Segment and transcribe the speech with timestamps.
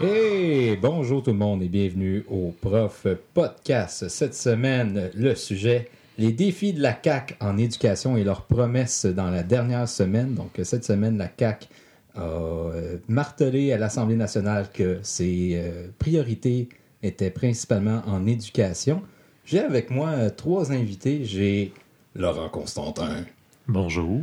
[0.00, 4.08] Hey, bonjour tout le monde et bienvenue au Prof Podcast.
[4.08, 9.28] Cette semaine, le sujet les défis de la CAC en éducation et leurs promesses dans
[9.28, 10.34] la dernière semaine.
[10.34, 11.68] Donc cette semaine, la CAC
[12.14, 16.68] a euh, martelé à l'Assemblée nationale que ses euh, priorités
[17.02, 19.02] étaient principalement en éducation.
[19.44, 21.24] J'ai avec moi euh, trois invités.
[21.24, 21.72] J'ai
[22.14, 23.24] Laurent Constantin.
[23.66, 24.20] Bonjour.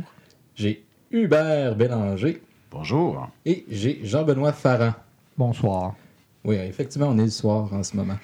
[0.54, 2.40] J'ai Hubert Bélanger.
[2.70, 3.28] Bonjour.
[3.44, 4.94] Et j'ai Jean-Benoît Farran.
[5.38, 5.94] Bonsoir.
[6.44, 8.16] Oui, effectivement, on est le soir en ce moment.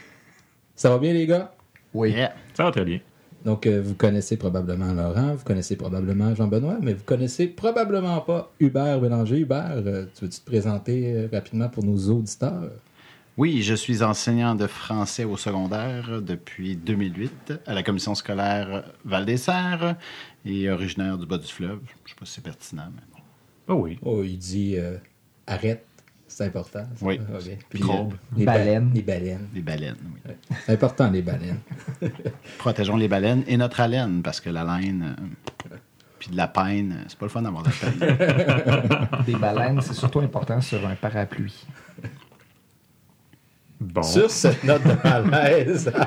[0.74, 1.54] Ça va bien, les gars?
[1.92, 2.14] Oui.
[2.54, 3.00] Ça va très bien.
[3.44, 8.52] Donc, euh, vous connaissez probablement Laurent, vous connaissez probablement Jean-Benoît, mais vous connaissez probablement pas
[8.60, 9.40] Hubert Bélanger.
[9.40, 12.70] Hubert, euh, tu veux-tu te présenter euh, rapidement pour nos auditeurs?
[13.36, 19.96] Oui, je suis enseignant de français au secondaire depuis 2008 à la commission scolaire Val-des-Serres
[20.44, 21.80] et originaire du bas du fleuve.
[21.86, 23.22] Je ne sais pas si c'est pertinent, mais bon.
[23.68, 23.98] Oh oui.
[24.02, 24.76] Oh, il dit
[25.46, 25.86] arrête,
[26.32, 26.80] c'est important.
[26.96, 27.04] ça.
[27.06, 27.20] Oui.
[27.34, 27.56] Ok.
[27.68, 28.12] Puis, Crabe.
[28.36, 28.90] les ba- Baleines.
[28.94, 29.48] les baleines.
[29.54, 30.20] Les baleines, oui.
[30.26, 30.36] Ouais.
[30.66, 31.60] C'est important, les baleines.
[32.58, 35.68] Protégeons les baleines et notre haleine, parce que la laine, euh,
[36.18, 39.08] puis de la peine, euh, c'est pas le fun d'avoir de la peine.
[39.26, 41.64] Des baleines, c'est surtout important sur un parapluie.
[43.80, 44.02] Bon.
[44.02, 45.92] Sur cette note de malaise.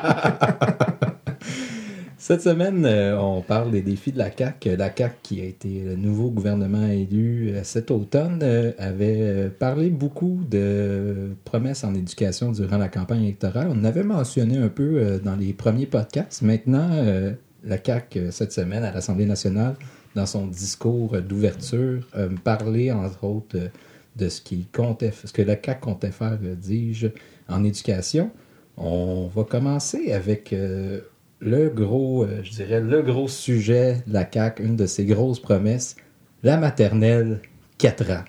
[2.17, 4.77] Cette semaine, euh, on parle des défis de la CAQ.
[4.77, 9.49] La CAQ, qui a été le nouveau gouvernement élu euh, cet automne, euh, avait euh,
[9.49, 13.67] parlé beaucoup de promesses en éducation durant la campagne électorale.
[13.69, 16.41] On avait mentionné un peu euh, dans les premiers podcasts.
[16.41, 17.33] Maintenant, euh,
[17.65, 17.75] la
[18.15, 19.75] euh, cette semaine, à l'Assemblée nationale,
[20.15, 23.67] dans son discours euh, d'ouverture, euh, parlait, entre autres, euh,
[24.15, 27.07] de ce qu'il comptait, ce que la CAQ comptait faire, euh, dis-je,
[27.49, 28.31] en éducation.
[28.77, 31.01] On va commencer avec euh,
[31.39, 35.39] le gros, euh, je dirais, le gros sujet de la CAQ, une de ses grosses
[35.39, 35.95] promesses,
[36.43, 37.41] la maternelle
[37.77, 38.23] 4 ans.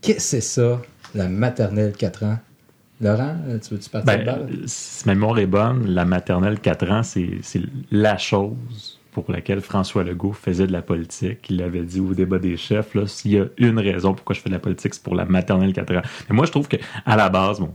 [0.00, 0.82] Qu'est-ce que c'est ça,
[1.14, 2.38] la maternelle 4 ans?
[3.00, 4.48] Laurent, euh, tu veux-tu partir de Ben, balle?
[4.66, 7.28] si ma mémoire est bonne, la maternelle 4 ans, c'est
[7.90, 11.46] la chose pour laquelle François Legault faisait de la politique.
[11.50, 14.50] Il avait dit au débat des chefs, s'il y a une raison pourquoi je fais
[14.50, 16.02] de la politique, c'est pour la maternelle 4 ans.
[16.28, 17.72] Mais moi, je trouve que à la base, bon,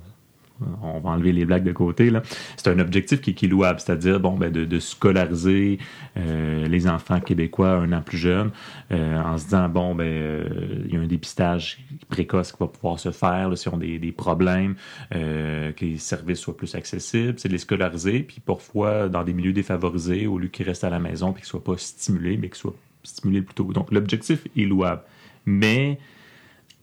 [0.82, 2.12] on va enlever les blagues de côté.
[2.58, 5.80] C'est un objectif qui, est louable, c'est-à-dire bon, ben, de, scolariser
[6.18, 8.52] euh, les enfants québécois un an plus jeunes,
[8.92, 11.80] euh, en se disant bon, ben, euh, il y a un dépistage
[12.10, 14.76] précoce qui va pouvoir se faire si on des, problèmes,
[15.12, 19.54] que les services soient plus accessibles, c'est de les scolariser, puis parfois dans des milieux
[19.54, 22.58] défavorisés, au lieu qu'ils restent à la maison, puis qu'ils soient pas stimulés, mais qu'ils
[22.58, 23.72] soient stimulés plus tôt.
[23.74, 25.02] Donc l'objectif est louable.
[25.46, 25.98] Mais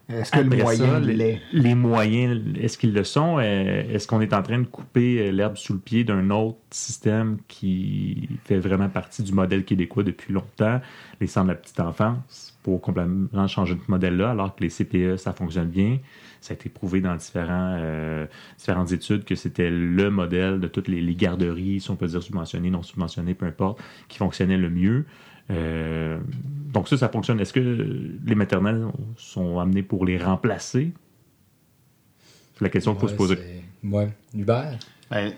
[0.08, 1.42] Est-ce que le moyen ça, les, l'est?
[1.52, 3.38] les moyens, est-ce qu'ils le sont?
[3.38, 6.58] Euh, Est-ce qu'on est en train de couper euh, l'herbe sous le pied d'un autre
[6.70, 10.80] système qui fait vraiment partie du modèle québécois depuis longtemps,
[11.20, 15.18] les centres de la petite enfance, pour complètement changer de modèle-là, alors que les CPE,
[15.18, 15.98] ça fonctionne bien?
[16.40, 18.26] Ça a été prouvé dans différents, euh,
[18.56, 22.22] différentes études que c'était le modèle de toutes les, les garderies, si on peut dire
[22.22, 25.04] subventionnées, non subventionnées, peu importe, qui fonctionnait le mieux.
[25.50, 26.18] Euh,
[26.72, 27.40] donc ça, ça fonctionne.
[27.40, 27.60] Est-ce que
[28.24, 28.86] les maternelles
[29.16, 30.92] sont amenées pour les remplacer?
[32.54, 33.36] C'est la question qu'il faut se poser.
[33.36, 34.08] c'est- Ouais.
[34.34, 34.78] Hubert?
[35.10, 35.32] Ben,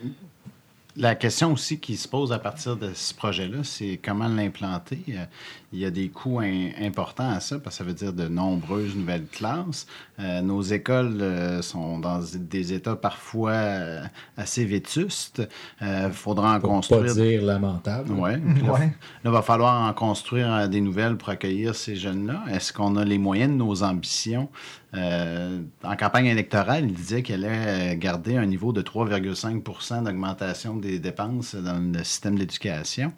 [0.97, 5.03] la question aussi qui se pose à partir de ce projet-là, c'est comment l'implanter.
[5.11, 5.25] Euh,
[5.73, 8.27] Il y a des coûts im- importants à ça, parce que ça veut dire de
[8.27, 9.87] nombreuses nouvelles classes.
[10.19, 14.03] Euh, nos écoles euh, sont dans des états parfois euh,
[14.37, 15.43] assez vétustes.
[15.81, 18.09] Il faudra en Pour construire pas dire lamentable.
[18.13, 18.37] Là, Ouais.
[18.67, 18.91] là,
[19.25, 22.43] il va falloir en construire des nouvelles pour accueillir ces jeunes-là.
[22.51, 24.49] Est-ce qu'on a les moyens de nos ambitions?
[24.95, 30.77] Euh, en campagne électorale, il disait qu'elle allait euh, garder un niveau de 3,5% d'augmentation
[30.77, 33.13] des dépenses dans le système d'éducation.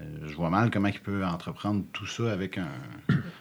[0.00, 2.68] Euh, je vois mal comment il peut entreprendre tout ça avec un,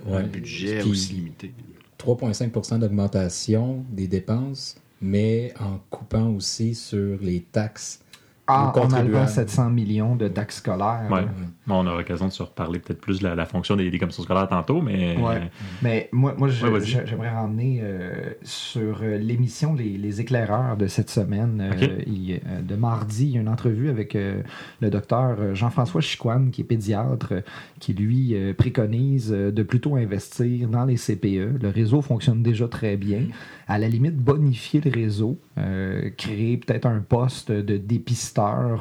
[0.05, 0.17] Ouais.
[0.19, 1.53] un budget aussi limité.
[1.99, 7.99] 3,5% d'augmentation des dépenses, mais en coupant aussi sur les taxes
[8.47, 9.28] Ah, enlevant contribuables.
[9.28, 11.08] 700 millions de taxes scolaires.
[11.09, 11.25] Ouais.
[11.67, 13.97] Bon, on aura l'occasion de se reparler peut-être plus de la, la fonction des, des
[13.97, 15.49] commissions scolaires tantôt, mais Ouais.
[15.81, 21.59] Mais moi, j'aimerais ramener euh, sur euh, l'émission les, les éclaireurs de cette semaine.
[21.61, 24.41] Euh, il- euh, de mardi, il y a une entrevue avec euh,
[24.79, 27.41] le docteur euh, Jean-François Chicoine, qui est pédiatre, euh,
[27.79, 31.61] qui lui euh, préconise euh, de plutôt investir dans les CPE.
[31.61, 33.23] Le réseau fonctionne déjà très bien.
[33.67, 37.78] À la limite, bonifier le réseau, euh, créer peut-être un poste de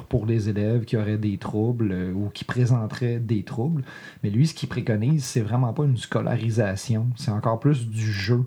[0.09, 3.85] pour les élèves qui auraient des troubles euh, ou qui présenteraient des troubles.
[4.23, 8.45] Mais lui, ce qu'il préconise, c'est vraiment pas une scolarisation, c'est encore plus du jeu.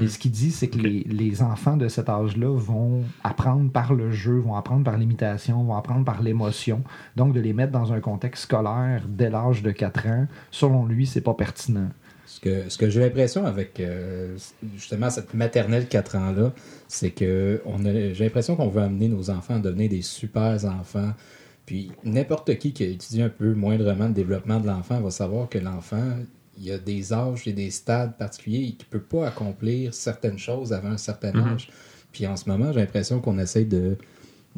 [0.00, 3.94] Et ce qu'il dit, c'est que les, les enfants de cet âge-là vont apprendre par
[3.94, 6.82] le jeu, vont apprendre par l'imitation, vont apprendre par l'émotion.
[7.14, 11.06] Donc, de les mettre dans un contexte scolaire dès l'âge de 4 ans, selon lui,
[11.06, 11.90] c'est pas pertinent.
[12.30, 14.36] Ce que, ce que j'ai l'impression avec euh,
[14.76, 16.52] justement cette maternelle 4 ans-là,
[16.86, 20.62] c'est que on a- j'ai l'impression qu'on veut amener nos enfants à devenir des super
[20.66, 21.12] enfants.
[21.64, 25.48] Puis n'importe qui qui a étudié un peu moindrement le développement de l'enfant va savoir
[25.48, 26.04] que l'enfant,
[26.58, 29.94] il y a des âges et des stades particuliers et qu'il ne peut pas accomplir
[29.94, 31.54] certaines choses avant un certain Mhm.
[31.54, 31.70] âge.
[32.12, 33.96] Puis en ce moment, j'ai l'impression qu'on essaie de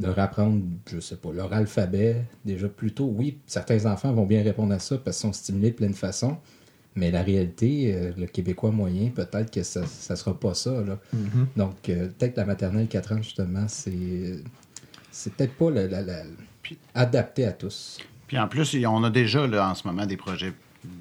[0.01, 3.13] leur apprendre, je sais pas, leur alphabet déjà plus tôt.
[3.17, 5.95] Oui, certains enfants vont bien répondre à ça parce qu'ils sont stimulés de plein de
[5.97, 6.37] façons.
[6.97, 10.73] Mais la réalité, euh, le Québécois moyen, peut-être que ça ne sera pas ça.
[10.73, 10.99] Là.
[11.57, 14.39] Donc, euh, peut-être la maternelle 4 ans, justement, c'est
[15.13, 16.23] c'est peut-être pas la- la- la-
[16.63, 17.99] Puis- adapté à tous.
[18.27, 20.53] Puis en plus, on a déjà là, en ce moment des projets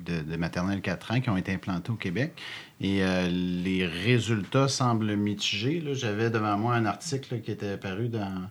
[0.05, 2.33] de, de maternelle 4 ans qui ont été implantés au Québec.
[2.81, 5.83] Et euh, les résultats semblent mitigés.
[5.93, 8.41] J'avais devant moi un article là, qui était paru dans,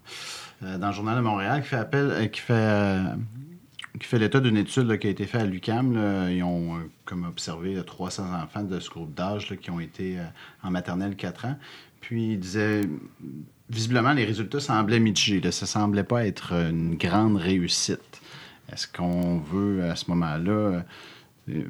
[0.62, 3.02] euh, dans le Journal de Montréal qui fait appel, euh, qui fait, euh,
[3.98, 5.92] qui fait l'état d'une étude qui a été faite à l'UCAM.
[6.30, 10.18] Ils ont euh, comme observé là, 300 enfants de ce groupe d'âge qui ont été
[10.18, 10.24] euh,
[10.62, 11.56] en maternelle 4 ans.
[12.00, 12.82] Puis il disait,
[13.68, 15.40] visiblement, les résultats semblaient mitigés.
[15.40, 15.52] là.
[15.52, 18.20] Ça semblait pas être une grande réussite.
[18.72, 20.84] Est-ce qu'on veut, à ce moment-là,
[21.48, 21.64] euh,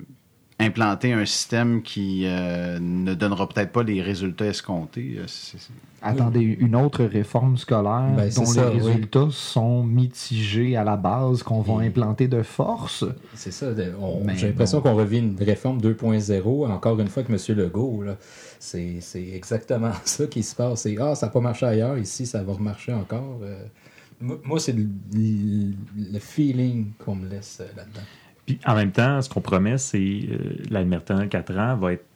[0.61, 5.15] implanter un système qui euh, ne donnera peut-être pas les résultats escomptés?
[5.19, 5.73] Euh, c'est- c'est-
[6.03, 8.87] Attendez, une autre réforme scolaire Ben, dont ça, les oui.
[8.87, 13.05] résultats sont mitigés à la base, qu'on va Et- implanter de force?
[13.35, 13.67] C'est ça.
[14.01, 17.57] on- J'ai l'impression qu'on revit une réforme 2.0, encore une fois que M.
[17.59, 18.05] Legault.
[18.61, 20.83] C'est c'est exactement ça qui se passe.
[20.83, 23.39] C'est Ah, ça n'a pas marché ailleurs, ici, ça va remarcher encore.
[23.43, 23.65] Euh,
[24.21, 25.73] moi, c'est le, le-
[26.13, 28.01] le feeling qu'on me laisse euh, là-dedans.
[28.49, 32.07] Puis en même temps, ce qu'on promet, c'est euh, la maternelle 4 ans va être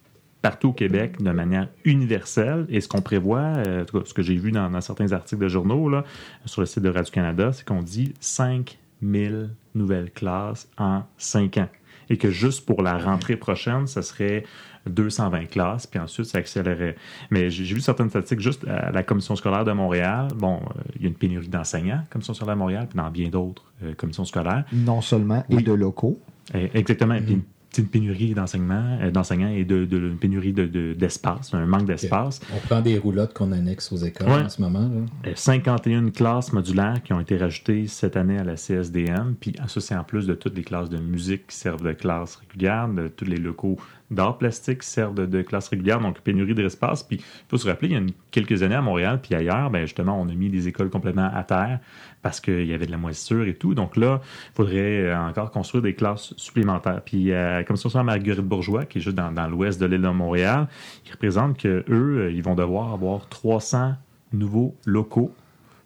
[0.41, 2.65] partout au Québec de manière universelle.
[2.69, 6.03] Et ce qu'on prévoit, euh, ce que j'ai vu dans, certains articles de journaux là,
[6.45, 11.69] sur le site de Radio-Canada, c'est qu'on dit 5000 nouvelles classes en 5 ans.
[12.09, 14.45] Et que juste pour la rentrée prochaine, ça serait
[14.87, 16.95] 220 classes, puis ensuite ça accélérerait.
[17.31, 20.27] Mais j'ai vu certaines statistiques juste à la Commission scolaire de Montréal.
[20.35, 23.29] Bon, euh, il y a une pénurie d'enseignants, Commission scolaire de Montréal, puis dans bien
[23.29, 24.65] d'autres euh, commissions scolaires.
[24.73, 26.19] Non seulement, et de locaux.
[26.53, 27.17] Eh, Exactement.
[27.25, 27.43] Puis Mhm.
[27.77, 31.85] Une, pénurie d'enseignement, euh, d'enseignants et de, de- une pénurie de- de- d'espace, un manque
[31.85, 32.39] d'espace.
[32.53, 34.41] On prend des roulottes qu'on annexe aux écoles Ouais.
[34.43, 34.79] en ce moment.
[34.89, 35.29] là.
[35.29, 39.35] Euh, 51 classes modulaires qui ont été rajoutées cette année à la CSDM.
[39.39, 42.35] Puis ça, c'est en plus de toutes les classes de musique qui servent de classe
[42.37, 43.77] régulière, de tous les locaux
[44.11, 47.01] d'art plastique qui servent de, de classe régulière, donc pénurie d'espace.
[47.03, 49.71] Puis il faut se rappeler, il y a une- quelques années à Montréal, puis ailleurs,
[49.71, 51.79] ben, justement, on a mis des écoles complètement à terre
[52.21, 53.73] parce qu'il y avait de la moisissure et tout.
[53.73, 57.01] Donc là, il faudrait euh, encore construire des classes supplémentaires.
[57.03, 57.31] Puis
[57.63, 60.67] euh, comme ça, Marguerite Bourgeois, qui est juste dans, dans l'ouest de l'île de Montréal,
[61.03, 63.93] qui représente que eux, euh, ils vont devoir avoir 300
[64.31, 65.31] nouveaux locaux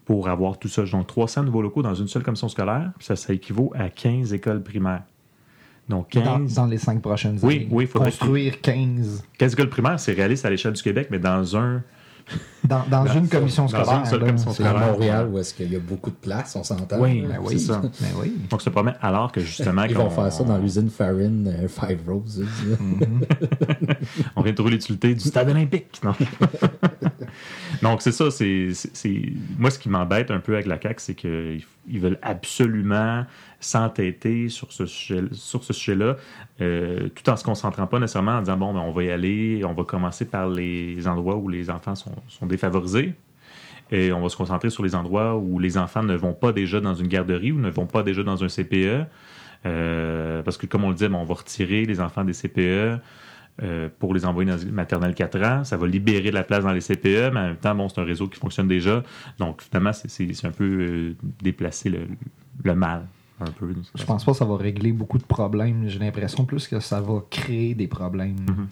[0.06, 0.84] pour avoir tout ça.
[0.86, 4.34] Donc 300 nouveaux locaux dans une seule commission scolaire, puis ça, ça équivaut à 15
[4.34, 5.04] écoles primaires.
[5.90, 7.68] Donc Dans, 15, dans les cinq prochaines Oui, années.
[7.72, 11.20] oui, il faudrait Construire 15 15 écoles primaires, c'est réaliste à l'échelle du Québec, mais
[11.20, 11.82] dans un...
[12.64, 14.00] dans, dans Dans- une commission dans scolaire.
[14.00, 14.92] une seule là, commission c'est- À scolaire.
[14.92, 17.00] Montréal, où est-ce qu'il y a beaucoup de place, on s'entend.
[17.00, 17.22] Oui.
[17.22, 17.82] Ben c'est oui, ça.
[17.82, 18.34] ben oui.
[18.50, 19.84] Donc ça promet alors que justement...
[19.84, 22.42] Ils vont faire ça dans l'usine Farine euh, Five Roses.
[22.42, 22.76] là.
[24.36, 26.02] On vient de trouver l'utilité du stade olympique.
[26.04, 26.14] Non?
[27.82, 28.32] Donc, c'est ça.
[28.32, 29.22] C'est, c'est- c'est-
[29.58, 33.24] Moi, ce qui m'embête un peu avec la CAQ, c'est qu'ils ils veulent absolument
[33.60, 36.16] s'entêter sur ce, sujet-là,
[36.62, 39.62] euh, tout en se concentrant pas nécessairement en disant, bon, ben, on va y aller,
[39.66, 43.14] on va commencer par les endroits où les enfants sont, défavorisés.
[43.90, 46.82] Et on va se concentrer sur les endroits où les enfants ne vont pas déjà
[46.82, 49.06] dans une garderie ou ne vont pas déjà dans un CPE.
[49.66, 53.00] Euh, parce que, comme on le dit, bon, on va retirer les enfants des CPE
[53.64, 55.64] euh, pour les envoyer dans une maternelle 4 ans.
[55.64, 58.02] Ça va libérer de la place dans les CPE, mais en même temps, bon, c'est
[58.02, 59.04] un réseau qui fonctionne déjà.
[59.40, 61.90] Donc, finalement, c'est- un peu déplacer
[62.64, 63.08] le mal.
[63.40, 63.74] Un peu.
[63.96, 65.88] Je pense pas que ça va régler beaucoup de problèmes.
[65.88, 68.36] J'ai l'impression plus que ça va créer des problèmes.
[68.50, 68.68] Mhm.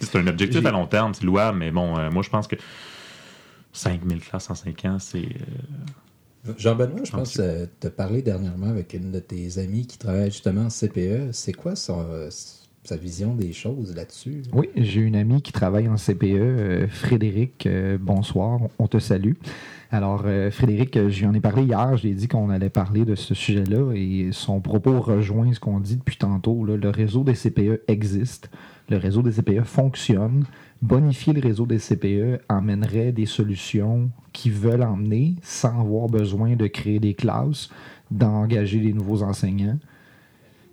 [0.00, 2.56] C'est un objectif à long terme, c'est louable, mais bon, euh, moi, je pense que
[3.72, 5.24] 5000 classes en 5 ans, c'est.
[5.24, 9.98] euh, Jean-Benoît, je pense que tu as parlé dernièrement avec une de tes amies qui
[9.98, 11.32] travaille justement en CPE.
[11.32, 12.28] C'est quoi son, euh,
[12.94, 14.42] vision des choses là-dessus?
[14.52, 17.66] Oui, j'ai une amie qui travaille en CPE, euh, Frédéric.
[17.66, 19.32] euh, bonsoir, on te salue.
[19.90, 21.96] Alors, euh, Frédéric, je lui en ai parlé hier.
[21.96, 25.58] Je lui ai dit qu'on allait parler de ce sujet-là et son propos rejoint ce
[25.58, 26.64] qu'on dit depuis tantôt.
[26.64, 28.50] Le réseau des CPE existe.
[28.88, 30.44] Le réseau des CPE fonctionne.
[30.82, 36.66] Bonifier le réseau des CPE amènerait des solutions qui veulent emmener sans avoir besoin de
[36.66, 37.70] créer des classes,
[38.10, 39.78] d'engager des nouveaux enseignants.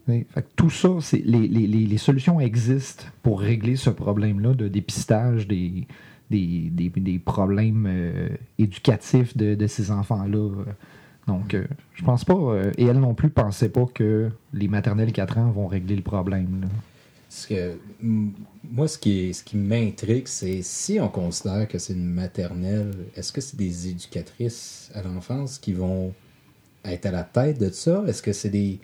[0.07, 4.67] Fait que tout ça, c'est les, les- les- solutions existent pour régler ce problème-là de
[4.67, 5.87] dépistage des,
[6.29, 8.27] des, des- des problèmes euh,
[8.59, 10.49] éducatifs de, de ces enfants-là.
[11.27, 15.13] Donc, euh, je pense pas, euh, et elle non plus pensait pas que les maternelles
[15.13, 16.67] 4 ans vont régler le problème.
[17.47, 22.91] que, moi, ce qui, ce qui m'intrigue, c'est si on considère que c'est une maternelle,
[23.15, 26.13] est-ce que c'est des éducatrices à l'enfance qui vont
[26.83, 28.03] être à la tête de ça?
[28.05, 28.79] Est-ce que c'est des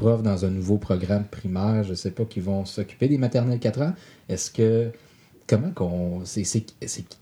[0.00, 3.92] dans un nouveau programme primaire, je sais pas, qui vont s'occuper des maternelles 4 ans?
[4.28, 4.90] Est-ce que.
[5.46, 6.20] Comment qu'on.
[6.24, 6.64] C'est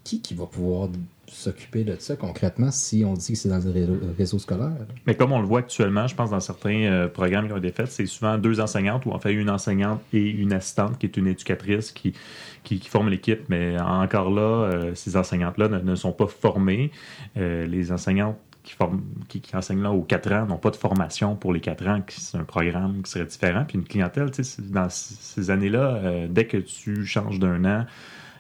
[0.03, 0.89] qui qui va pouvoir
[1.29, 4.73] s'occuper de ça concrètement si on dit que c'est dans le réseau, scolaire?
[5.07, 7.71] Mais comme on le voit actuellement, je pense dans certains euh, programmes qui ont été
[7.71, 11.17] faits, c'est souvent deux enseignantes ou en fait une enseignante et une assistante qui est
[11.17, 12.15] une éducatrice qui,
[12.65, 13.49] qui, forme l'équipe.
[13.49, 16.91] Mais encore là, euh, ces enseignantes-là ne, sont pas formées.
[17.37, 18.37] Euh, les enseignantes
[19.29, 22.37] qui, enseignent là aux quatre ans n'ont pas de formation pour les quatre ans, c'est
[22.37, 23.65] un programme qui serait différent.
[23.67, 27.87] Puis une clientèle, dans ces années-là, dès que tu changes d'un an,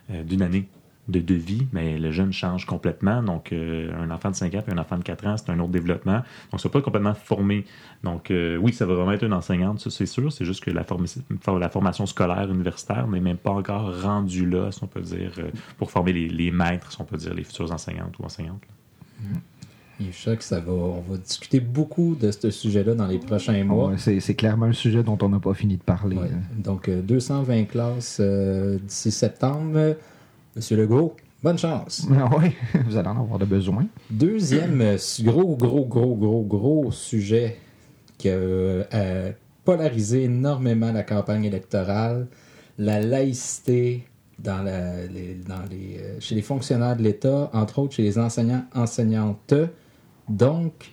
[0.08, 0.68] d'une année,
[1.08, 3.22] de, vie, mais le jeune change complètement.
[3.22, 5.58] Donc, euh, un enfant de 5 ans et un enfant de 4 ans, c'est un
[5.60, 6.22] autre développement.
[6.50, 7.64] Donc, ça pas complètement formé.
[8.02, 10.32] Donc, euh, oui, ça va vraiment être une enseignante, ça, c'est sûr.
[10.32, 14.88] C'est juste que la, formation scolaire universitaire n'est même pas encore rendue là, si on
[14.88, 18.18] peut dire, euh, pour former les, les, maîtres, si on peut dire, les futures enseignantes
[18.18, 18.62] ou enseignantes.
[19.98, 23.64] Je sais que ça va, on va discuter beaucoup de ce sujet-là dans les prochains
[23.64, 23.92] mois.
[23.96, 26.18] c'est clairement un sujet dont on n'a pas fini de parler.
[26.56, 29.96] Donc, 220 classes d'ici septembre.
[30.56, 32.08] Monsieur Legault, bonne chance.
[32.18, 32.52] Ah oui,
[32.86, 33.86] vous allez en avoir de besoin.
[34.10, 37.58] Deuxième euh, gros, gros, gros, gros, gros sujet
[38.16, 42.26] qui a euh, polarisé énormément la campagne électorale,
[42.78, 44.04] la laïcité
[44.38, 49.52] dans dans les, euh, chez les fonctionnaires de l'État, entre autres chez les enseignants, enseignantes.
[50.28, 50.92] Donc,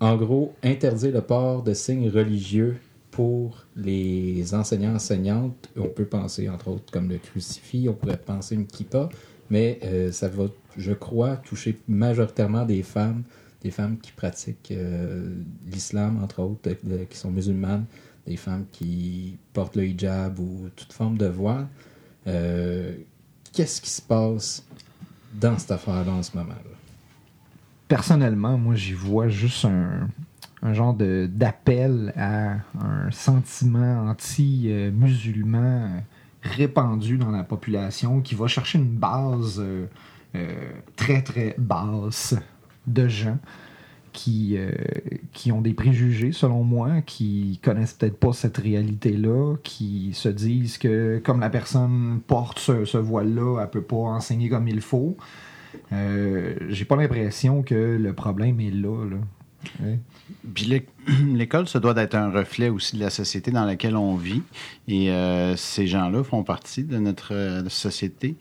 [0.00, 2.76] en gros, interdire le port de signes religieux
[3.10, 8.56] pour les enseignants enseignantes, on peut penser entre autres comme le crucifix, on pourrait penser
[8.56, 9.08] une kippa,
[9.50, 10.46] mais euh, ça va,
[10.76, 13.22] je crois, toucher majoritairement des femmes,
[13.62, 15.28] des femmes qui pratiquent euh,
[15.70, 16.70] l'islam entre autres,
[17.08, 17.86] qui sont musulmanes,
[18.26, 21.68] des femmes qui portent le hijab ou toute forme de voile.
[22.26, 22.94] Euh,
[23.52, 24.64] qu'est-ce qui se passe
[25.34, 26.54] dans cette affaire-là en ce moment?
[27.94, 30.08] Personnellement, moi, j'y vois juste un,
[30.74, 36.02] genre d'appel à un sentiment anti-musulman
[36.42, 39.86] répandu dans la population qui va chercher une base euh,
[40.34, 42.34] euh, très très basse
[42.88, 43.38] de gens
[44.12, 44.72] qui, euh,
[45.32, 50.78] qui ont des préjugés, selon moi, qui connaissent peut-être pas cette réalité-là, qui se disent
[50.78, 55.16] que comme la personne porte ce, voile-là, elle peut pas enseigner comme il faut.
[56.68, 59.04] J'ai pas l'impression que le problème est là.
[59.08, 59.86] là.
[61.34, 64.42] l'école, ça doit être un reflet aussi de la société dans laquelle on vit.
[64.88, 68.36] Et euh, ces gens-là font partie de notre euh, société.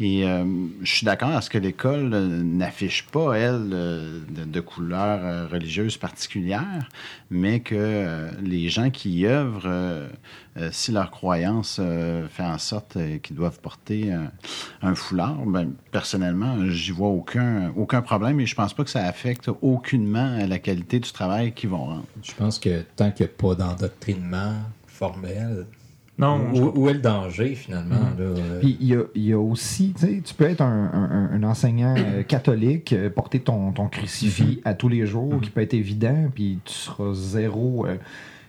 [0.00, 0.44] Et euh,
[0.82, 6.88] je suis d'accord à ce que l'école n'affiche pas, elle, de, couleur religieuse particulière,
[7.30, 10.08] mais que les gens qui y œuvrent,
[10.72, 11.80] si leur croyance
[12.30, 14.12] fait en sorte qu'ils doivent porter
[14.82, 19.04] un, foulard, ben, personnellement, j'y vois aucun, aucun problème et je pense pas que ça
[19.04, 22.07] affecte aucunement la qualité du travail qu'ils vont rendre.
[22.22, 24.54] Je pense que tant qu'il n'y a pas d'endoctrinement
[24.86, 25.66] formel,
[26.18, 27.94] non, où, est le danger finalement?
[27.94, 28.20] Mm-hmm.
[28.20, 28.58] Euh?
[28.60, 33.70] Puis il y a, aussi, tu peux être un, enseignant euh, catholique, euh, porter ton,
[33.70, 34.60] ton crucifix mm-hmm.
[34.68, 35.40] à tous les jours, mm-hmm.
[35.40, 37.86] qui peut être évident, puis tu seras zéro,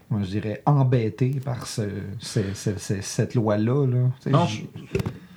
[0.09, 3.85] moi je dirais, embêté par cette loi-là.
[4.25, 4.47] non,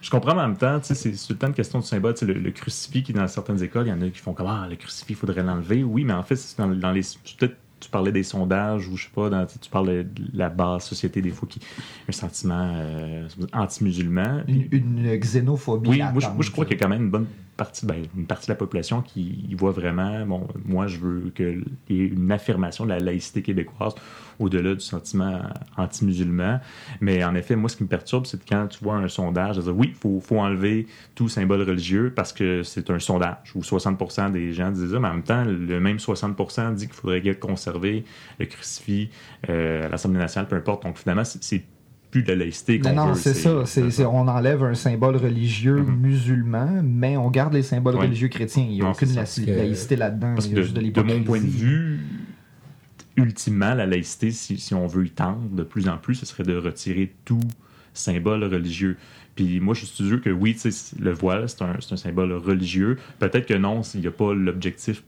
[0.01, 2.15] je, comprends en même temps, c'est tout le temps une question de symbole.
[2.23, 4.67] Le, le, crucifix qui, dans certaines écoles, il y en a qui font comme Ah,
[4.71, 5.85] le crucifix, il faudrait l'enlever.
[5.85, 7.03] Oui, mais en fait, c'est dans, dans les.
[7.39, 11.21] Peut-être tu parlais des sondages ou je sais pas, tu parlais de la basse société
[11.21, 11.61] des fois qui
[12.09, 14.43] un sentiment euh, anti-musulman.
[14.49, 15.91] Une, xénophobie.
[15.91, 17.27] Oui, moi je, crois qu'il y a quand même une bonne
[17.85, 22.03] ben, une partie de la population qui voit vraiment, bon, moi je veux qu'il y
[22.03, 23.95] ait une affirmation de la laïcité québécoise
[24.39, 25.41] au-delà du sentiment
[25.77, 26.61] anti-musulman.
[27.01, 29.89] Mais en effet, moi, ce qui me perturbe, c'est quand tu vois un sondage, oui,
[29.91, 34.53] il faut, faut, enlever tout symbole religieux parce que c'est un sondage où 60 des
[34.53, 38.05] gens disent ça, mais en même temps, le même 60 dit qu'il faudrait conserver
[38.39, 39.11] le crucifix
[39.49, 40.83] euh, à l'Assemblée nationale, peu importe.
[40.85, 41.63] Donc finalement, c'est
[42.13, 44.09] plus de la laïcité qu'on Non, c'est ça.
[44.09, 45.97] on enlève un symbole religieux mm-hmm.
[45.97, 48.65] musulman, mais on garde les symboles religieux chrétiens.
[48.69, 50.35] Il n'y a aucune laïcité là-dedans.
[50.35, 52.01] de, de mon point de vue,
[53.17, 56.57] ultimement, la laïcité, si, on veut y tendre de plus en plus, ce serait de
[56.57, 57.41] retirer tout
[57.95, 58.97] symbole religieux.
[59.35, 60.57] Puis moi, je suis sûr que oui,
[61.01, 62.99] le voile, c'est un, un, symbole religieux.
[63.19, 65.03] Peut-être que non, s'il n'y a pas l'objectif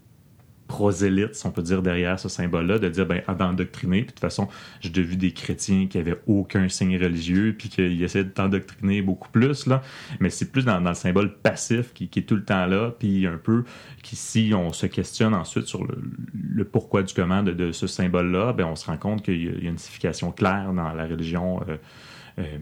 [0.66, 3.98] prosélyte, si on peut dire, derrière ce symbole-là, de dire, ben, d'endoctriner.
[3.98, 4.48] Puis de toute façon,
[4.80, 9.66] j'ai vu des chrétiens qui avaient aucun signe religieux, puis qu'ils essaient de beaucoup plus,
[9.66, 9.82] là.
[10.20, 13.36] Mais c'est plus dans, le symbole passif qui, est tout le temps là, puis un
[13.36, 13.64] peu,
[14.02, 18.64] qui, si on se questionne ensuite sur le, pourquoi du comment de, ce symbole-là, ben,
[18.64, 21.60] on se rend compte qu'il y, a une signification claire dans la religion.
[21.68, 21.76] Euh,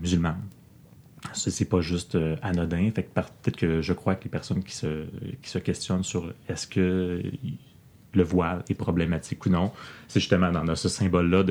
[0.03, 0.37] musulmane.
[1.33, 2.91] Ce c'est pas juste anodin.
[2.95, 5.07] Fait peut-être que je crois que les personnes qui se,
[5.41, 7.23] qui se questionnent sur est-ce que
[8.15, 9.73] le voile est problématique ou non,
[10.09, 11.45] c'est justement dans, ce symbole-là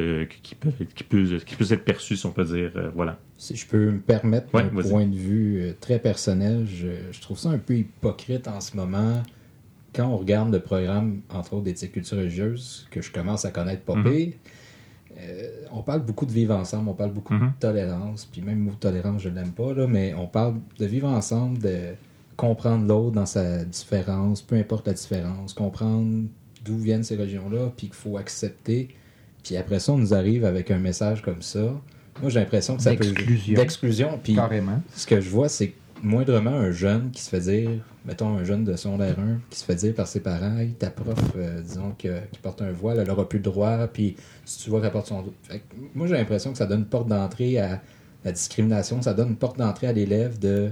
[0.44, 3.18] qui, peut, qui, peut, qui peut être perçu, si on peut dire, voilà.
[3.38, 7.50] Si je peux me permettre un point de vue très personnel, je, je, trouve ça
[7.50, 9.24] un peu hypocrite en ce moment
[9.94, 13.82] quand on regarde le programme, entre autres, d'éthique culture religieuse, que je commence à connaître
[13.82, 14.32] pas mm
[15.72, 17.54] on parle beaucoup de vivre ensemble, on parle beaucoup de mhm.
[17.60, 21.08] tolérance, puis même le mot tolérance, je l'aime pas, là, mais on parle de vivre
[21.08, 21.94] ensemble, de
[22.38, 26.28] comprendre l'autre dans sa différence, peu importe la différence, comprendre
[26.64, 28.90] d'où viennent ces religions-là, puis qu'il faut accepter.
[29.44, 31.82] Puis après ça, on nous arrive avec un message comme ça.
[32.22, 33.06] Moi, j'ai l'impression que ça peut...
[33.56, 34.20] D'exclusion.
[34.24, 34.82] Puis Carrément.
[34.96, 37.70] ce que je vois, c'est moindrement un jeune qui se fait dire,
[38.06, 41.18] mettons un jeune de secondaire 1, qui se fait dire par ses parents, ta prof,
[41.36, 44.16] euh, disons, que, qui porte un voile, elle n'aura plus le droit, puis
[44.46, 45.24] si tu vois qu'elle porte son...
[45.94, 47.82] moi, j'ai l'impression que ça donne une porte d'entrée à
[48.26, 50.72] la discrimination, ça donne une porte d'entrée à l'élève de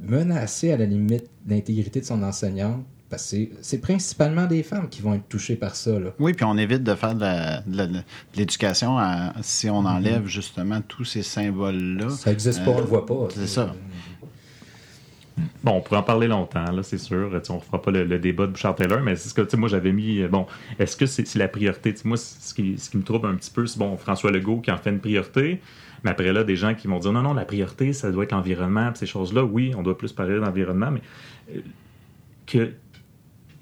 [0.00, 5.02] menacer à la limite l'intégrité de son enseignante parce que c'est principalement des femmes qui
[5.02, 5.98] vont être touchées par ça.
[5.98, 6.10] Là.
[6.20, 8.02] Oui, puis on évite de faire de
[8.36, 8.98] l'éducation
[9.42, 12.08] si on enlève justement tous ces symboles-là.
[12.10, 13.28] Ça n'existe pas, on ne le voit pas.
[13.34, 13.74] C'est ça.
[15.64, 17.30] Bon, on pourrait en parler longtemps, là, c'est sûr.
[17.48, 20.22] on ne fera pas le, débat de Bouchard-Taylor, mais c'est ce que moi j'avais mis.
[20.28, 20.46] Bon,
[20.78, 21.94] est-ce que c'est la priorité?
[22.04, 24.70] moi, ce qui, ce qui, me trouble un petit peu, c'est bon, François Legault qui
[24.70, 25.60] en fait une priorité,
[26.04, 28.32] mais après là, des gens qui vont dire non, non, la priorité, ça doit être
[28.32, 29.44] l'environnement, ces choses-là.
[29.44, 31.02] Oui, on doit plus parler d'environnement, mais
[31.56, 31.60] euh,
[32.46, 32.72] que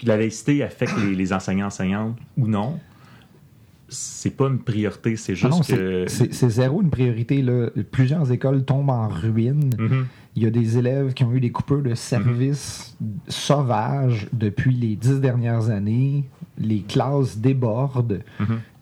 [0.06, 2.78] la laïcité affecte les, les enseignants enseignantes ou non,
[3.88, 6.04] c'est pas une priorité, c'est ah juste que...
[6.08, 7.42] C'est zéro une priorité.
[7.42, 7.70] Là.
[7.90, 9.70] Plusieurs écoles tombent en ruine.
[9.70, 10.04] Mm-hmm.
[10.36, 13.30] Il y a des élèves qui ont eu des coupures de services mm-hmm.
[13.30, 16.24] sauvages depuis les dix dernières années.
[16.58, 18.20] Les classes débordent.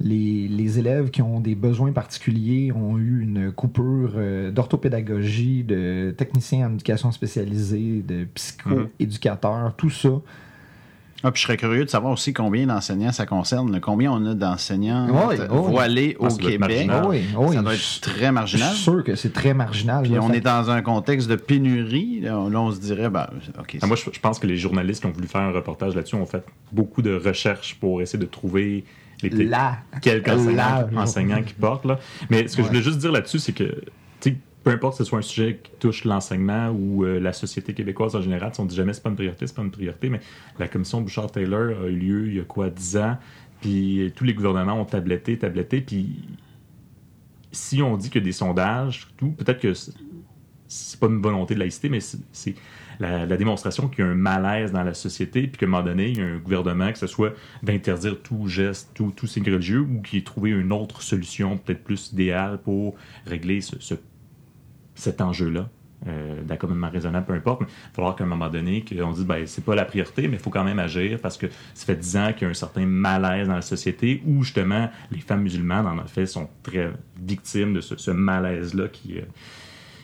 [0.01, 6.15] Les, les, élèves qui ont des besoins particuliers ont eu une coupure euh, d'orthopédagogie, de
[6.17, 10.21] techniciens en éducation spécialisée, de psycho-éducateurs, tout ça
[11.27, 13.81] ah, puis je serais curieux de savoir aussi combien d'enseignants ça concerne.
[13.81, 15.09] Combien on a d'enseignants
[15.49, 16.89] voilés au Québec?
[17.09, 18.71] Oui, ça doit être très marginal.
[18.71, 20.05] Je suis sûr que c'est très marginal.
[20.05, 22.21] Puis on est dans un contexte de pénurie.
[22.21, 23.27] Là, on se dirait, ben,
[23.59, 23.79] OK.
[23.83, 26.27] Ah, moi, je, pense que les journalistes qui ont voulu faire un reportage là-dessus ont
[26.27, 28.85] fait beaucoup de recherches pour essayer de trouver
[29.23, 29.51] les,
[30.01, 30.29] quelques
[30.97, 31.87] enseignants, qui portent.
[31.87, 31.99] Là.
[32.31, 33.83] Mais ce que je voulais juste dire là-dessus, c'est que
[34.67, 38.17] peu importe que ce soit un sujet qui touche l'enseignement ou euh, la société québécoise
[38.17, 40.19] en général, on dit jamais c'est pas une priorité, c'est pas une priorité, mais
[40.59, 43.17] la commission Bouchard-Taylor a eu lieu il y a quoi, 10 ans,
[43.61, 46.25] puis tous les gouvernements ont tabletté, tabletté, puis
[47.53, 52.01] si on dit que des sondages, peut-être que c'est pas une volonté de laïcité, mais
[52.01, 52.57] c'est
[52.99, 56.09] la, démonstration qu'il y a un malaise dans la société, puis qu'à un moment donné,
[56.09, 59.83] il y a un gouvernement, que ce soit d'interdire tout geste, tout, tout signe religieux,
[59.83, 63.95] ou qui ait trouvé une autre solution, peut-être plus idéale pour régler ce, ce
[64.97, 65.69] cet enjeu-là.
[66.07, 69.25] Euh, d'accommodement raisonnable, peu importe, mais il va falloir qu'à un moment donné, qu'on dise,
[69.25, 71.97] ben, c'est pas la priorité, mais il faut quand même agir parce que ça fait
[71.97, 75.43] dix ans qu'il y a un certain malaise dans la société où, justement, les femmes
[75.43, 79.23] musulmanes, en effet, sont très victimes de ce, malaise-là qui, euh,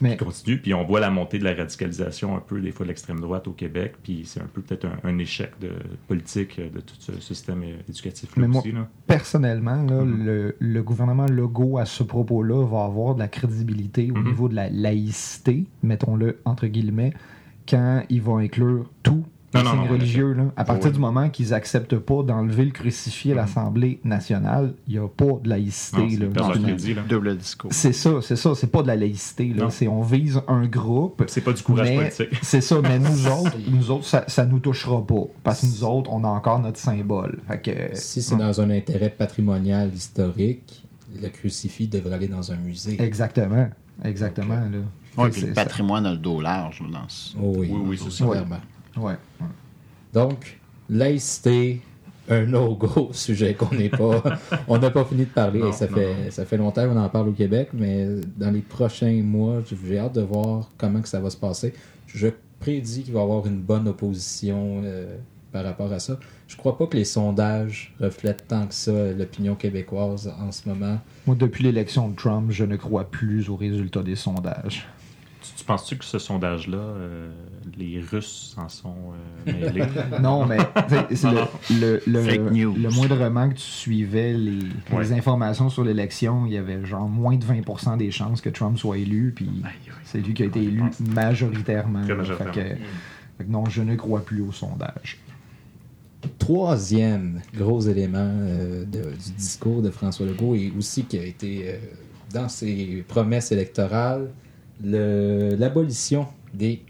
[0.02, 0.16] mais...
[0.16, 0.58] continue.
[0.58, 3.46] Puis on voit la montée de la radicalisation un peu des fois de l'extrême droite
[3.48, 3.94] au Québec.
[4.02, 5.70] Puis c'est un peu peut-être un, échec de
[6.08, 8.74] politique de tout ce système éducatif là aussi.
[9.06, 10.54] Personnellement, mm-hmm.
[10.58, 14.24] le, gouvernement Legault à ce propos-là va avoir de la crédibilité au mm-hmm.
[14.24, 17.12] niveau de la laïcité, mettons-le entre guillemets,
[17.68, 20.32] quand il va inclure tout non, religieux.
[20.32, 20.44] Là.
[20.56, 24.98] À partir du moment qu'ils n'acceptent pas d'enlever le crucifix à l'Assemblée nationale, il n'y
[24.98, 26.18] a pas de laïcité.
[26.78, 27.70] C'est Double discours.
[27.72, 28.54] C'est ça, c'est ça.
[28.54, 29.52] C'est pas de la laïcité.
[29.54, 29.68] Là.
[29.88, 31.24] On vise un groupe.
[31.26, 32.28] C'est pas du courage politique.
[32.42, 35.24] C'est ça, mais nous autres, nous autres ça, ne nous touchera pas.
[35.42, 37.40] Parce que nous autres, on a encore notre symbole.
[37.94, 40.82] si c'est dans un intérêt patrimonial historique,
[41.20, 43.00] le crucifix devrait aller dans un musée.
[43.00, 43.68] Exactement.
[44.04, 44.54] Exactement.
[44.54, 44.78] Là.
[45.16, 46.82] Oui, puis le patrimoine a le dos large.
[46.90, 47.00] Dans
[47.40, 48.26] oh oui, oui, oui c'est ça.
[48.26, 48.38] Ouais.
[50.12, 51.80] Donc, laïcité,
[52.28, 54.22] un no-go sujet qu'on n'est pas.
[54.68, 55.72] on n'a pas fini de parler.
[55.72, 59.62] ça, fait, ça fait longtemps qu'on en parle au Québec, mais dans les prochains mois,
[59.66, 61.72] j'ai hâte de voir comment que ça va se passer.
[62.06, 62.28] Je
[62.60, 65.16] prédis qu'il va y avoir une bonne opposition euh,
[65.50, 66.18] par rapport à ça.
[66.46, 70.98] Je crois pas que les sondages reflètent tant que ça l'opinion québécoise en ce moment.
[71.26, 74.86] Moi, depuis l'élection de Trump, je ne crois plus aux résultats des sondages.
[75.56, 77.30] Tu penses-tu que ce sondage-là, euh,
[77.82, 78.94] les Russes en sont
[79.46, 79.84] euh, mêlés?
[80.22, 80.58] non, mais
[81.14, 86.84] c'est le, le, le, moindrement que tu suivais les, informations sur l'élection, il y avait
[86.84, 89.50] genre moins de 20% des chances que Trump soit élu, puis
[90.04, 92.02] c'est lui qui a été élu majoritairement.
[93.48, 95.18] non, je ne crois plus au sondage.
[96.38, 101.74] Troisième gros élément euh, du discours de François Legault et aussi qui a été
[102.32, 104.28] dans ses promesses électorales
[104.84, 106.82] le- l'abolition des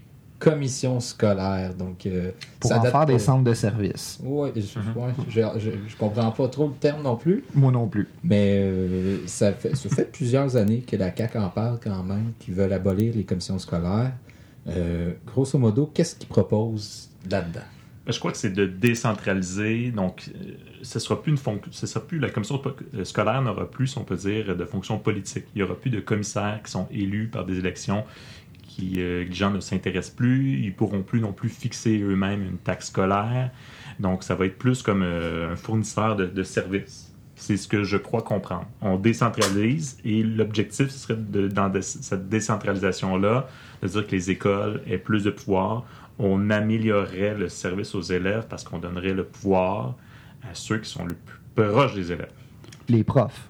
[0.43, 1.73] commissions scolaires.
[1.73, 4.19] Donc, euh, Pour ça en date faire des centres de services.
[4.23, 4.97] Ouais, je, Mhm.
[4.97, 8.07] ouais, je, je, je comprends pas trop le terme non plus, Moi non plus.
[8.23, 12.33] mais euh, ça, fait, ça fait plusieurs années que la CAQ en parle quand même,
[12.39, 14.11] qu'ils veulent abolir les commissions scolaires.
[14.67, 17.59] Euh, grosso modo, qu'est-ce qu'ils proposent là-dedans?
[18.05, 19.91] Ben, Je crois que c'est de décentraliser.
[19.91, 20.29] Donc,
[20.81, 21.71] ce sera plus une fonction.
[21.71, 22.61] Ce sera plus la commission
[23.03, 25.45] scolaire n'aura plus, si on peut dire, de fonction politique.
[25.55, 28.03] Il n'y aura plus de commissaires qui sont élus par des élections
[28.75, 30.59] qui euh, les gens ne s'intéressent plus.
[30.63, 33.51] Ils pourront plus non plus fixer eux-mêmes une taxe scolaire.
[33.99, 37.13] Donc, ça va être plus comme euh, un fournisseur de, services.
[37.35, 38.65] C'est ce que je crois comprendre.
[38.81, 43.47] On décentralise et l'objectif serait dans cette décentralisation-là
[43.81, 45.85] de dire que les écoles aient plus de pouvoir.
[46.19, 49.95] On améliorerait le service aux élèves parce qu'on donnerait le pouvoir
[50.43, 52.31] à ceux qui sont le plus proches des élèves.
[52.87, 53.49] Les profs.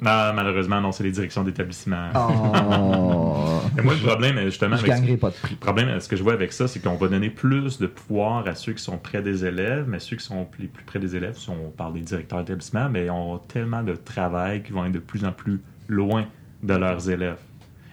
[0.00, 2.10] Non, malheureusement, non, c'est les directions d'établissement.
[2.14, 3.60] Oh.
[3.78, 5.54] Et moi, le problème, justement, Je avec pas de prix.
[5.54, 8.46] le problème, ce que je vois avec ça, c'est qu'on va donner plus de pouvoir
[8.46, 11.16] à ceux qui sont près des élèves, mais ceux qui sont les plus près des
[11.16, 14.84] élèves, si on parle des directeurs d'établissement, mais ils ont tellement de travail qu'ils vont
[14.84, 16.26] être de plus en plus loin
[16.62, 17.38] de leurs élèves.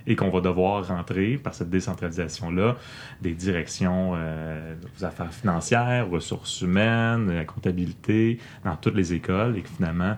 [0.07, 2.75] Et qu'on va devoir rentrer par cette décentralisation-là
[3.23, 9.61] des directions euh, aux affaires financières, ressources humaines, la comptabilité, dans toutes les écoles, et
[9.61, 10.15] que finalement,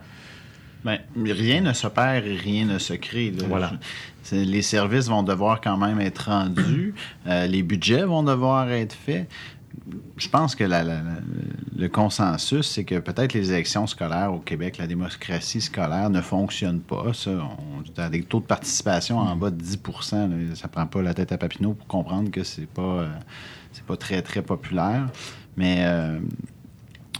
[0.85, 3.31] Ben, rien ne se perd et rien ne se crée.
[3.31, 3.43] là.
[3.47, 3.71] Voilà.
[4.31, 6.93] Les services vont devoir quand même être rendus,
[7.27, 9.29] euh, les budgets vont devoir être faits.
[10.17, 11.21] Je pense que la- la- la-
[11.77, 16.79] le consensus, c'est que peut-être les élections scolaires au Québec, la démocratie scolaire ne fonctionne
[16.81, 17.13] pas.
[17.13, 19.77] Ça, on, a des taux de participation en bas de 10
[20.11, 23.07] là, Ça prend pas la tête à Papineau pour comprendre que c'est pas, euh,
[23.71, 25.07] c'est pas très, très populaire.
[25.55, 26.19] Mais euh,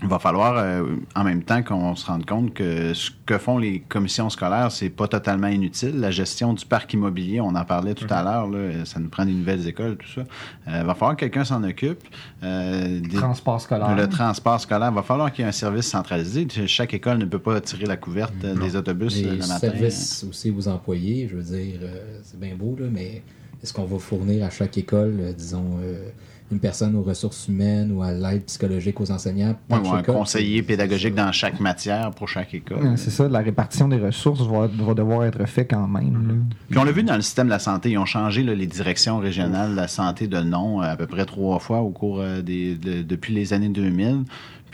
[0.04, 0.84] il va falloir, euh,
[1.16, 4.90] en même temps, qu'on se rende compte que ce que font les commissions scolaires, c'est
[4.90, 6.00] pas totalement inutile.
[6.00, 9.26] La gestion du parc immobilier, on en parlait tout à l'heure, là, ça nous prend
[9.26, 10.22] des nouvelles écoles, tout ça.
[10.68, 12.00] Il va falloir que quelqu'un s'en occupe.
[12.44, 13.96] Euh, des- Transport scolaire.
[13.96, 16.48] le transport scolaire, il va falloir qu'il y ait un service centralisé.
[16.68, 19.58] Chaque école ne peut pas tirer la couverte euh, des autobus euh, Les le matin.
[19.58, 23.24] services aussi aux employés, je veux dire, euh, c'est bien beau, là, mais
[23.64, 26.10] est-ce qu'on va fournir à chaque école, euh, disons, euh,
[26.52, 29.50] une personne aux ressources humaines ou à l'aide psychologique aux enseignants?
[29.50, 30.16] Ouais, par ou un école?
[30.16, 32.78] conseiller pédagogique dans chaque matière pour chaque école.
[32.84, 36.28] Ouais, C'est ça, la répartition des ressources va, va devoir être faite quand même.
[36.28, 36.34] là.
[36.70, 38.68] Puis on l'a vu dans le système de la santé, ils ont changé là, les
[38.68, 42.22] directions régionales de la santé de nom euh, à peu près trois fois au cours
[42.22, 44.24] euh, des, de- depuis les années 2000.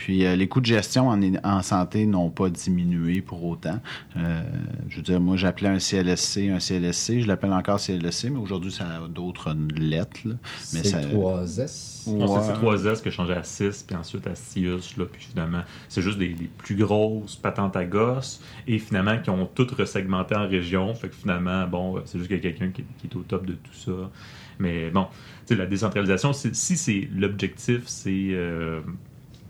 [0.04, 3.80] Puis euh, les coûts de gestion en, en santé n'ont pas diminué pour autant.
[4.18, 4.42] Euh,
[4.90, 8.70] je veux dire, moi j'appelais un CLSC un CLSC, je l'appelle encore CLSC, mais aujourd'hui
[8.70, 10.20] ça a d'autres lettres.
[10.26, 10.34] là.
[10.74, 12.04] Mais C'est ça- 3S.
[12.06, 12.76] Non, c'est Ouais.
[12.76, 16.18] C3S qui a changé à 6, puis ensuite à Sius, là, puis finalement, c'est juste
[16.18, 20.94] des, des plus grosses patentes à gosse, et finalement, qui ont toutes resegmenté en régions,
[20.94, 23.46] fait que finalement, bon, c'est juste qu'il y a quelqu'un qui, qui est au top
[23.46, 24.10] de tout ça.
[24.58, 25.06] Mais bon,
[25.46, 28.80] tu sais, la décentralisation, si c'est l'objectif, c'est euh,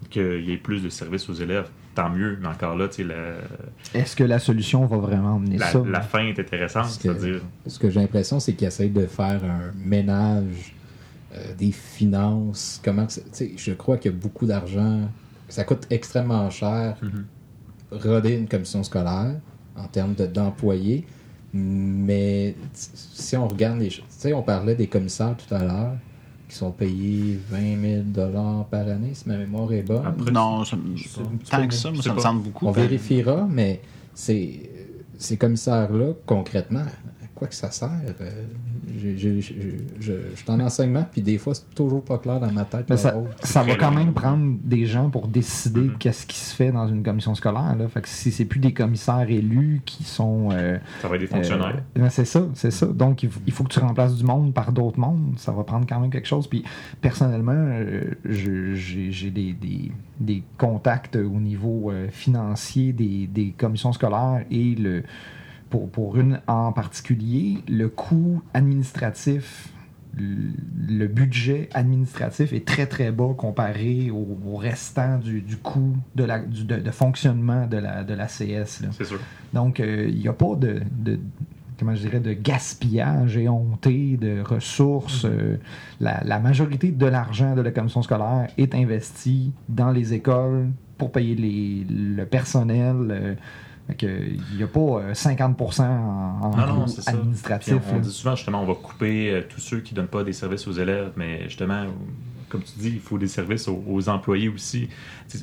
[0.09, 3.05] qu'il y ait plus de services aux élèves, tant mieux, mais encore là, tu sais,
[3.05, 5.83] la, Est-ce que la solution va vraiment amener la, ça?
[5.87, 7.41] la fin est intéressante, Parce que- c'est-à-dire...
[7.67, 10.75] Ce que j'ai l'impression, c'est qu'ils essayent de faire un ménage
[11.37, 12.81] euh, des finances.
[12.85, 15.09] Comment je crois qu'il y a beaucoup d'argent.
[15.49, 17.25] Ça coûte extrêmement cher Mhm.
[17.91, 19.35] roder une commission scolaire
[19.77, 21.05] en termes de- d'employés.
[21.53, 25.93] Mais si on regarde les choses, tu sais, on parlait des commissaires tout à l'heure
[26.55, 30.07] qui sont payés 20 000 par année, si ma mémoire est bonne.
[30.07, 30.77] Après, Non, ça-
[31.51, 32.69] tant que ça, moi, ça me semble beaucoup.
[32.69, 33.81] On vérifiera, mais
[34.15, 34.71] c'est
[35.19, 36.85] ces commissaires-là, concrètement,
[37.35, 37.91] quoi que ça sert?
[38.21, 38.31] Euh,
[38.99, 42.51] j'ai- j'ai- j'ai- je suis en enseignement, puis des fois, c'est toujours pas clair dans
[42.53, 42.87] ma tête.
[42.89, 45.99] Mais ça, ça va quand même prendre des gens pour décider Mhm.
[45.99, 47.75] qu'est-ce qui se fait dans une commission scolaire.
[47.77, 47.89] Là.
[47.89, 50.51] Fait que si c'est plus des commissaires élus qui sont...
[50.53, 51.77] euh, Ça va être des fonctionnaires.
[51.97, 52.87] euh, ben, c'est ça, c'est ça.
[52.87, 55.35] Donc, il faut, il faut que tu remplaces du monde par d'autres mondes.
[55.37, 56.47] Ça va prendre quand même quelque chose.
[56.47, 56.63] Puis,
[57.01, 63.93] personnellement, euh, je- j'ai des, des- des contacts au niveau euh, financier des, des commissions
[63.93, 65.03] scolaires et le,
[65.71, 69.69] pour, pour une en particulier, le coût administratif,
[70.17, 76.23] le, budget administratif est très très bas comparé au, au restant du, du coût de,
[76.25, 78.83] la, du- de, de fonctionnement de la, de la CS.
[78.93, 79.19] C'est sûr.
[79.53, 81.19] Donc, euh, il n'y a pas de, de-
[81.79, 85.25] comment je dirais, de gaspillage éhonté de ressources.
[85.25, 85.57] Euh,
[85.99, 91.11] la, la majorité de l'argent de la commission scolaire est investi dans les écoles pour
[91.11, 91.85] payer les,
[92.17, 92.97] le personnel.
[93.11, 93.35] euh,
[93.89, 97.77] il n'y a pas euh, 50% en, en Non, non, administratif.
[97.93, 100.67] On, dit souvent, justement, on va couper euh, tous ceux qui donnent pas des services
[100.67, 101.87] aux élèves, mais justement,
[102.49, 104.89] comme tu dis, il faut des services aux, employés aussi.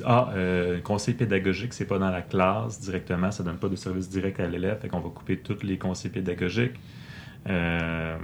[0.04, 4.08] ah, euh, conseil pédagogique, c'est pas dans la classe directement, ça donne pas de service
[4.08, 6.80] direct à l'élève, fait qu'on va couper tous les conseils pédagogiques.
[7.48, 8.16] Euh,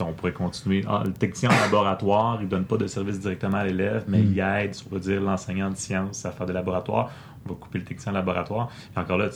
[0.00, 0.84] on pourrait continuer.
[0.88, 4.32] Ah, le technicien en laboratoire, il donne pas de service directement à l'élève, mais mm.
[4.32, 7.10] il aide, on va dire, l'enseignant de sciences à faire des laboratoires.
[7.46, 8.70] Va couper le technicien en laboratoire.
[8.96, 9.28] encore là,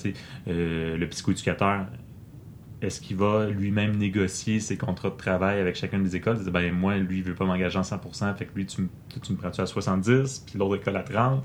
[0.48, 1.86] euh, le psychoéducateur,
[2.80, 6.42] est-ce qu'il va lui-même négocier ses contrats de travail avec chacune des écoles?
[6.42, 8.88] Dire, ben, moi, lui, il veut pas m'engager en 100%, fait que lui, tu,
[9.20, 11.42] tu me prends-tu à 70, puis l'autre école à 30.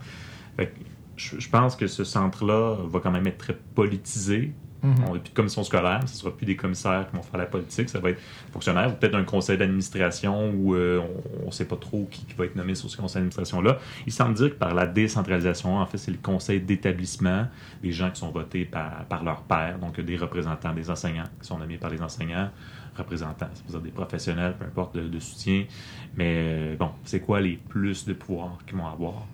[1.18, 4.54] je, pense que ce centre-là va quand même être très politisé.
[4.84, 4.96] Mhm.
[5.08, 7.46] On plus de commission scolaire, ce ne sera plus des commissaires qui vont faire la
[7.46, 11.02] politique, ça va être fonctionnaire, ou peut-être un conseil d'administration où euh,
[11.42, 13.78] on ne sait pas trop qui, va être nommé sur ce conseil d'administration-là.
[14.06, 17.48] Il semble dire que par la décentralisation, en fait, c'est le conseil d'établissement,
[17.82, 21.48] des gens qui sont votés par, par leur père, donc des représentants des enseignants qui
[21.48, 22.50] sont nommés par les enseignants,
[22.98, 25.66] représentants, c'est-à-dire des professionnels, peu importe, de, soutien.
[26.16, 29.26] Mais euh, bon, c'est quoi les plus de pouvoirs qu'ils vont avoir?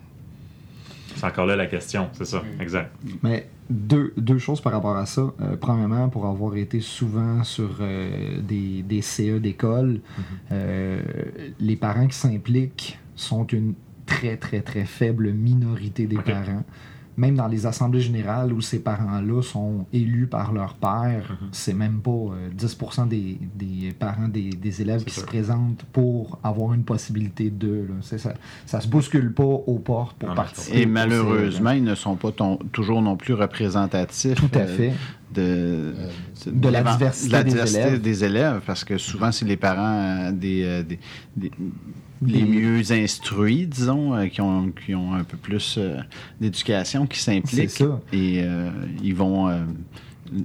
[1.15, 2.61] C'est encore là la question, c'est ça, mm.
[2.61, 2.95] exact.
[3.23, 5.21] Mais deux, deux, choses par rapport à ça.
[5.41, 10.23] Euh, premièrement, pour avoir été souvent sur euh, des, des, CE d'école, mm-hmm.
[10.51, 11.01] euh,
[11.59, 13.73] les parents qui s'impliquent sont une
[14.05, 16.63] très, très, très faible minorité des parents
[17.19, 21.49] même dans les assemblées générales où ces parents-là sont élus par leur père, mhm.
[21.51, 26.73] c'est même pas 10% euh, des, des, parents des, élèves qui se présentent pour avoir
[26.73, 27.87] une possibilité de.
[28.01, 28.33] Ça,
[28.65, 30.81] ça se bouscule pas aux portes pour participer.
[30.81, 32.31] Et malheureusement, ils ne sont pas
[32.71, 34.35] toujours non plus représentatifs.
[34.35, 34.91] Tout à euh.
[35.31, 35.93] De,
[36.47, 38.01] de, la diversité, des, élèves.
[38.01, 38.61] des, élèves.
[38.65, 40.83] parce que souvent, c'est les parents euh, des,
[41.37, 41.51] des
[42.25, 45.97] les mieux instruits, disons, euh, qui, ont, qui ont un peu plus euh,
[46.39, 47.83] d'éducation, qui s'impliquent.
[48.11, 48.69] Et euh,
[49.01, 49.49] ils vont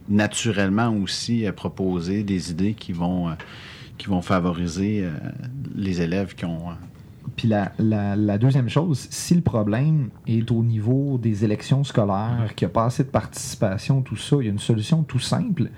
[0.08, 3.36] naturellement aussi proposer des idées qui vont,
[3.98, 5.06] qui vont favoriser
[5.74, 6.68] les élèves qui ont.
[7.36, 12.66] Puis la, la, deuxième chose, si le problème est au niveau des élections scolaires, qu'il
[12.66, 15.68] n'y a pas assez de participation, tout ça, il y a une solution tout simple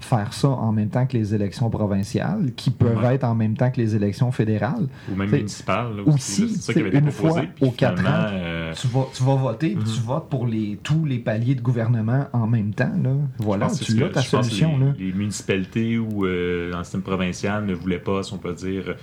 [0.00, 3.70] faire ça en même temps que les élections provinciales, qui peuvent être en même temps
[3.70, 4.86] que les élections fédérales.
[5.10, 6.00] Ou même municipales.
[6.06, 10.06] aussi, ça une fois aux quatre ans, euh, tu, vas, tu vas voter, tu mhm.
[10.06, 12.92] votes pour les, tous les paliers de gouvernement en même temps.
[13.02, 13.10] Là.
[13.38, 14.78] Voilà, tu as ta solution.
[14.78, 14.92] Les, là.
[14.98, 18.96] les, municipalités ou euh, dans le système provincial ne voulaient pas, si on peut dire,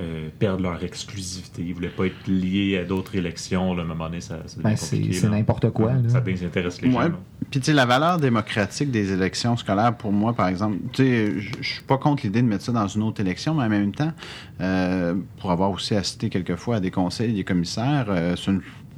[0.00, 1.62] euh, perdre leur exclusivité.
[1.62, 3.78] Ils ne voulaient pas être liés à d'autres élections.
[3.78, 5.92] à un moment donné, ça, ça ben, C'est n'importe quoi.
[6.08, 7.12] Ça désintéresse les gens.
[7.50, 11.32] Puis, tu sais, la valeur démocratique des élections scolaires, pour moi, par exemple, tu sais,
[11.38, 13.94] je suis pas contre l'idée de mettre ça dans une autre élection, mais en même
[13.94, 14.12] temps,
[14.60, 18.34] euh, pour avoir aussi assisté quelquefois à des conseils, des commissaires, euh,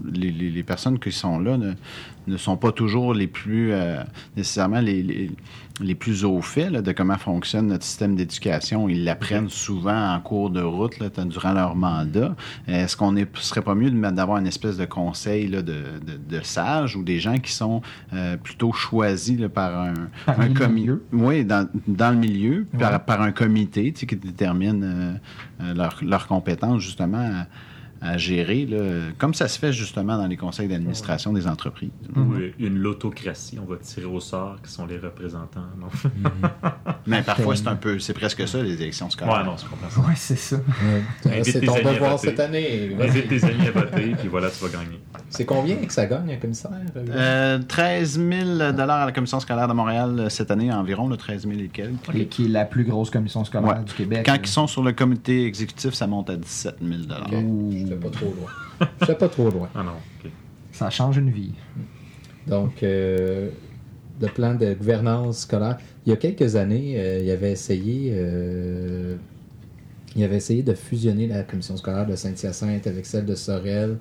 [0.05, 1.73] les, les, personnes qui sont là ne,
[2.27, 4.03] ne sont pas toujours les plus euh,
[4.37, 5.31] nécessairement les,
[5.81, 8.89] les, plus au fait de comment fonctionne notre système d'éducation.
[8.89, 12.35] Ils l'apprennent souvent en cours de route là, durant leur mandat.
[12.67, 15.83] Est-ce qu'on ne serait pas mieux d'avoir une espèce de conseil là, de,
[16.29, 17.83] de, sages ou des gens qui sont
[18.13, 19.95] euh, plutôt choisis par un,
[20.27, 20.93] un comité?
[21.13, 25.19] Oui, dans, dans, le milieu, par, par, un comité qui détermine
[25.61, 27.47] euh, leurs leur compétences justement à
[28.17, 28.69] gérer,
[29.19, 31.91] comme ça se fait justement dans les conseils d'administration des entreprises.
[32.15, 32.53] Mhm.
[32.59, 35.61] Une l'autocratie, on va tirer au sort qui sont les représentants.
[35.77, 36.31] Mhm.
[37.07, 39.39] Mais parfois, c'est un peu, c'est presque ça, les élections scolaires.
[39.39, 40.09] Ouais, non, c'est complètement ça.
[40.09, 40.57] Ouais, c'est ça.
[41.43, 42.97] C'est ton devoir cette année.
[43.01, 45.01] Invite tes amis à voter, puis voilà, tu vas gagner.
[45.29, 46.71] C'est combien que ça gagne un commissaire?
[46.97, 48.73] Euh, 13 000 à
[49.07, 52.15] la commission scolaire de Montréal euh, cette année, environ, le 13 000 et quelques.
[52.15, 54.25] Et qui est la plus grosse commission scolaire du Québec.
[54.27, 56.99] Quand ils sont sur le comité exécutif, ça monte à 17 000
[57.89, 58.89] Je pas trop loin.
[59.07, 59.69] Je pas trop loin.
[59.75, 60.31] Ah non,
[60.73, 61.53] Ça change une vie.
[62.47, 63.51] Donc, euh,
[64.21, 65.79] le plan de gouvernance scolaire.
[66.05, 68.13] Il y a quelques années, euh, il avait essayé.
[68.15, 69.17] Euh,
[70.15, 73.99] il avait essayé de fusionner la commission scolaire de Saint-Hyacinthe avec celle de Sorel.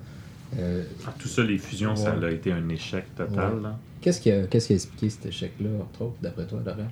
[0.56, 3.74] Ah, tout ça, les fusions, ça a été un échec total.
[4.00, 6.88] Qu'est-ce qui, a, qu'est-ce qui a expliqué cet échec-là, entre autres, d'après toi, Laurent?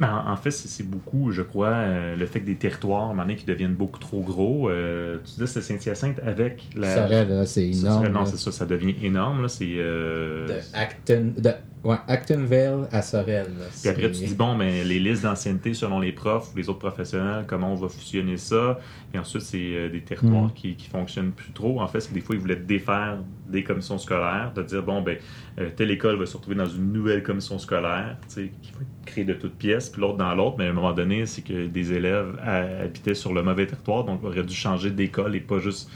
[0.00, 3.44] Ben, en, fait, c'est beaucoup, je crois, euh, le fait que des territoires, à qui
[3.44, 4.70] deviennent beaucoup trop gros.
[4.70, 7.44] Euh, tu dis c'est Saint-Hyacinthe avec la.
[7.44, 8.08] c'est énorme.
[8.08, 9.48] non, c'est ça, ça devient énorme.
[9.48, 9.74] C'est.
[9.76, 10.48] Euh...
[10.48, 11.32] De Acton.
[11.36, 11.52] De
[11.82, 13.46] Ouais, Actonville à Sorel.
[13.80, 16.78] Puis après, tu dis, bon, mais les listes d'ancienneté selon les profs ou les autres
[16.78, 18.78] professionnels, comment on va fusionner ça?
[19.14, 20.52] Et ensuite, c'est euh, des territoires mm.
[20.52, 21.80] qui, qui fonctionnent plus trop.
[21.80, 25.16] En fait, c'est des fois, ils voulaient défaire des commissions scolaires, de dire, bon, ben,
[25.58, 28.80] euh, telle école va se retrouver dans une nouvelle commission scolaire, tu sais, qui va
[28.82, 30.56] être créée de toutes pièces, puis l'autre dans l'autre.
[30.58, 34.22] Mais à un moment donné, c'est que des élèves habitaient sur le mauvais territoire, donc
[34.22, 35.90] auraient dû changer d'école et pas juste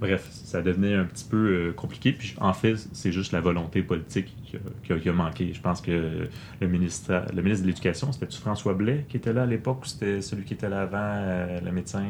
[0.00, 2.12] Bref, ça devenait un petit peu euh, compliqué.
[2.12, 4.34] Puis en fait, c'est juste la volonté politique
[4.82, 5.52] qui a, manqué.
[5.52, 6.28] Je pense que
[6.60, 10.44] le ministre, de l'Éducation, c'était-tu François Blais qui était là à l'époque ou c'était celui
[10.44, 12.04] qui était là avant, euh, le médecin?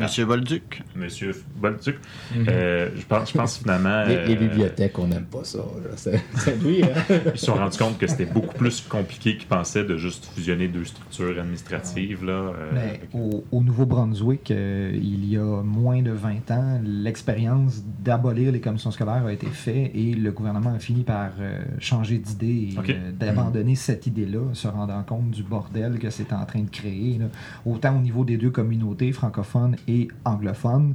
[0.00, 0.82] Monsieur Bolduc.
[0.94, 1.96] Monsieur Bolduc.
[2.36, 4.04] Euh, je, pense, je pense finalement.
[4.04, 5.60] Les, les euh, bibliothèques, on n'aime pas ça.
[5.96, 6.88] C'est lui, hein?
[7.34, 10.68] Ils se sont rendus compte que c'était beaucoup plus compliqué qu'ils pensaient de juste fusionner
[10.68, 12.24] deux structures administratives.
[12.24, 17.82] Là, euh, Mais au, au Nouveau-Brunswick, euh, il y a moins de 20 ans, l'expérience
[18.00, 22.18] d'abolir les commissions scolaires a été faite et le gouvernement a fini par euh, changer
[22.18, 26.60] d'idée et euh, d'abandonner cette idée-là, se rendant compte du bordel que c'est en train
[26.60, 27.26] de créer, là.
[27.66, 30.94] autant au niveau des deux communautés, francophones et anglophones,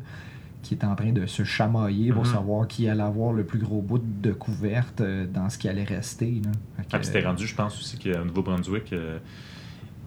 [0.62, 2.32] qui est en train de se chamailler pour Mhm.
[2.34, 5.84] savoir qui allait avoir le plus gros bout de couverte euh, dans ce qui allait
[5.84, 6.42] rester.
[6.44, 6.52] là.
[6.92, 9.20] Ah, c'était rendu, je pense aussi qu'au Nouveau-Brunswick, euh,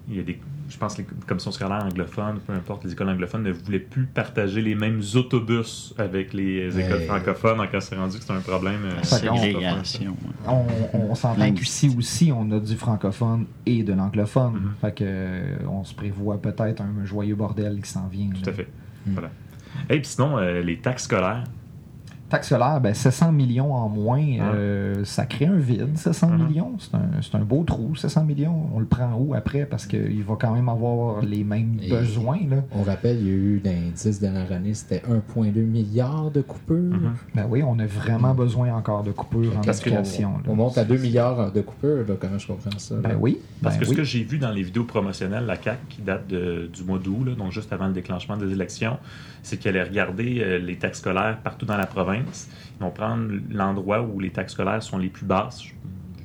[0.08, 3.08] il y a des, je pense que les commissions scolaires anglophones, peu importe, les écoles
[3.08, 7.58] anglophones ne voulaient plus partager les mêmes autobus avec les écoles francophones.
[7.58, 8.80] Donc, on s'est rendu que c'était un problème.
[8.84, 10.16] euh, Ségrégation.
[10.46, 14.54] On, on s'entend qu'ici aussi, on a du francophone et de l'anglophone.
[14.54, 14.72] Mhm.
[14.80, 18.30] Fait que euh, on se prévoit peut-être un joyeux bordel qui s'en vient.
[18.30, 18.52] Tout là.
[18.52, 18.68] à fait.
[19.06, 19.12] Mm.
[19.12, 19.30] Voilà.
[19.90, 21.44] Et puis sinon, euh, les taxes scolaires.
[22.28, 26.46] Taxe solaire, ben 700 millions en moins, euh, ça crée un vide, 700 Mhm.
[26.48, 26.72] millions.
[26.80, 28.68] C'est un, c'est un beau trou, 700 millions.
[28.74, 29.64] On le prend où après?
[29.64, 32.40] Parce qu'il va quand même avoir les mêmes Et- besoins.
[32.50, 32.56] Là.
[32.72, 36.40] On rappelle, il y a eu dans les 10 dernières années, c'était 1,2 milliard de
[36.40, 36.76] coupures.
[36.76, 37.14] Mhm.
[37.36, 40.32] Ben oui, on a vraiment besoin encore de coupures en Parce que éducation.
[40.48, 42.96] On monte à 2 milliards de coupures, là, comment je comprends ça?
[42.96, 43.14] Ben là?
[43.20, 43.38] oui.
[43.62, 43.92] Parce ben que oui.
[43.92, 46.98] ce que j'ai vu dans les vidéos promotionnelles, la CAQ, qui date de- du mois
[46.98, 48.96] d'août, donc juste avant le déclenchement des élections,
[49.44, 52.15] c'est qu'elle allait regarder euh, les taxes scolaires partout dans la province.
[52.24, 55.64] Ils vont prendre l'endroit où les taxes scolaires sont les plus basses.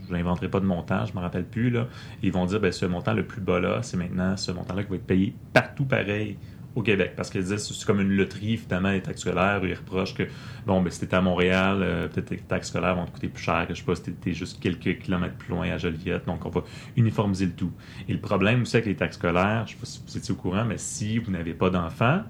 [0.07, 1.73] Je n'inventerai pas de montant, je ne me rappelle plus.
[2.21, 4.89] Ils vont dire ben, ce montant le plus bas là, c'est maintenant ce montant-là qui
[4.89, 6.37] va être payé partout pareil
[6.75, 7.13] au Québec.
[7.15, 9.61] Parce qu'ils disent que c'est comme une loterie, finalement, les taxes scolaires.
[9.63, 10.23] Ils reprochent que,
[10.65, 13.43] bon, ben, si à Montréal, euh, peut-être que les taxes scolaires vont te coûter plus
[13.43, 16.25] cher que, je sais pas, si t'es juste quelques kilomètres plus loin à Joliette.
[16.25, 16.63] Donc, on va
[16.95, 17.71] uniformiser le tout.
[18.07, 20.37] Et le problème aussi avec les taxes scolaires, je sais pas si vous étiez au
[20.37, 22.23] courant, mais si vous n'avez pas d'enfants,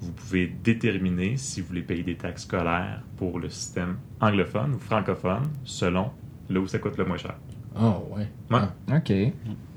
[0.00, 4.78] vous pouvez déterminer si vous voulez payer des taxes scolaires pour le système anglophone ou
[4.78, 6.10] francophone selon
[6.48, 7.36] là où ça coûte le moins cher.
[7.76, 8.26] Ah, ouais.
[8.50, 8.60] Ouais.
[8.88, 8.96] Ah.
[8.96, 9.12] OK.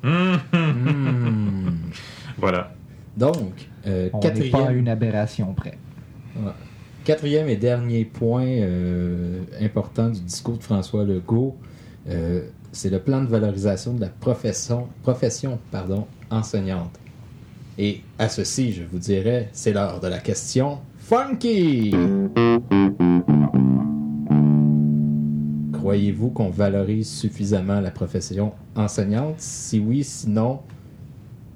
[2.38, 2.74] Voilà.
[3.16, 5.78] Donc, euh, On n'est pas à quatrième, une aberration près.
[6.36, 6.52] Ouais.
[7.06, 11.56] Quatrième et dernier point euh, important du discours de François Legault,
[12.10, 17.00] euh, c'est le plan de valorisation de la profession, profession pardon, enseignante.
[17.78, 21.96] Et à ceci, je vous dirais, c'est l'heure de la question funky.
[25.74, 29.36] Croyez-vous qu'on valorise suffisamment la profession enseignante?
[29.40, 30.60] Si oui, sinon,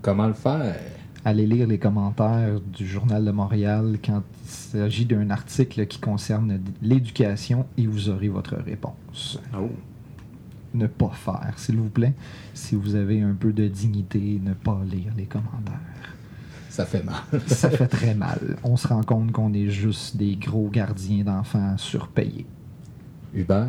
[0.01, 0.75] comment le faire?
[1.23, 6.59] Allez lire les commentaires du Journal de Montréal quand il s'agit d'un article qui concerne
[6.81, 9.39] l'éducation et vous aurez votre réponse.
[9.55, 9.69] Oh.
[10.77, 12.13] Ne pas faire, s'il vous plaît.
[12.53, 15.79] Si vous avez un peu de dignité, ne pas lire les commentaires.
[16.69, 17.15] Ça fait mal.
[17.47, 18.57] Ça fait très mal.
[18.63, 22.45] On se rend compte qu'on est juste des gros gardiens d'enfants surpayés.
[23.33, 23.67] Hubert,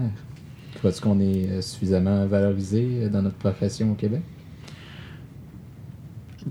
[0.75, 4.23] crois-tu qu'on est euh, suffisamment valorisé euh, dans notre profession au Québec?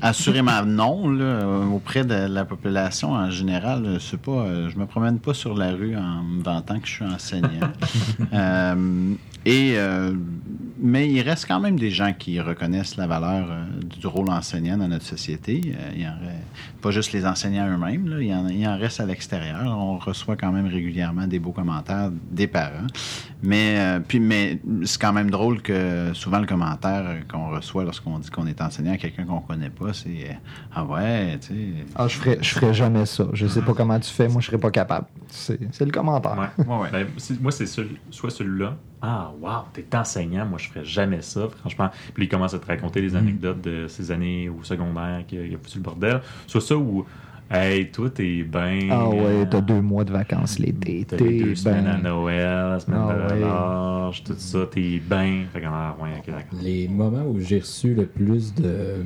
[0.02, 3.86] Assurément non, là, auprès de la population en général.
[3.86, 6.94] euh, C'est pas, je me promène pas sur la rue en me vantant que je
[6.94, 7.72] suis enseignant.
[8.34, 9.14] Euh,
[9.48, 10.14] et euh,
[10.80, 13.64] mais il reste quand même des gens qui reconnaissent la valeur euh,
[14.00, 15.74] du rôle enseignant dans notre société.
[15.76, 18.68] Euh, il y en re- pas juste les enseignants eux-mêmes, là, il, y en, il
[18.68, 19.64] en reste à l'extérieur.
[19.66, 22.86] On reçoit quand même régulièrement des beaux commentaires des parents.
[23.42, 28.20] Mais euh, puis mais c'est quand même drôle que souvent le commentaire qu'on reçoit lorsqu'on
[28.20, 30.34] dit qu'on est enseignant à quelqu'un qu'on connaît pas, c'est euh,
[30.76, 31.56] ah ouais, tu sais.
[31.96, 33.26] Ah, je ferais, je ferais jamais ça.
[33.34, 35.08] Je sais pas comment tu fais, moi je serais pas capable.
[35.30, 36.38] C'est c'est le commentaire.
[36.38, 36.66] Ouais.
[36.66, 36.90] Ouais, ouais.
[36.92, 38.78] Ben, c'est- moi, c'est celui- soit celui-là.
[39.02, 40.46] Ah, wow, t'es enseignant.
[40.46, 41.90] Moi, je ferais jamais ça, franchement.
[42.14, 45.58] Puis il commence à te raconter les anecdotes de ses années au secondaire qu'il a,
[45.62, 46.22] foutu le bordel.
[46.48, 47.06] Soit ça où,
[47.52, 48.88] hey, toi, t'es bien.
[48.90, 51.06] Ah ouais, t'as deux mois de vacances l'été.
[51.08, 52.10] T'as les deux T'es semaines à ben...
[52.10, 53.14] Noël, la semaine Ah
[54.10, 54.24] de ouais.
[54.26, 55.44] tout ça, t'es bien.
[55.54, 56.24] Fait que, ah, ouais.
[56.64, 59.04] Les moments où j'ai reçu le plus de euh,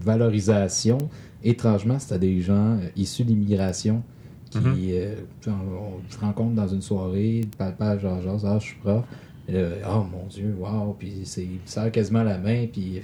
[0.00, 0.98] valorisation,
[1.44, 4.02] étrangement, c'était des gens euh, issus d'immigration
[4.50, 4.74] qui Mhm.
[4.78, 5.14] euh,
[5.48, 9.04] on, on se rencontre dans une soirée, papa, genre, genre, ah, je suis prof.
[9.48, 13.00] Là, oh mon Dieu, wow, puis c'est, il me serre quasiment la main, puis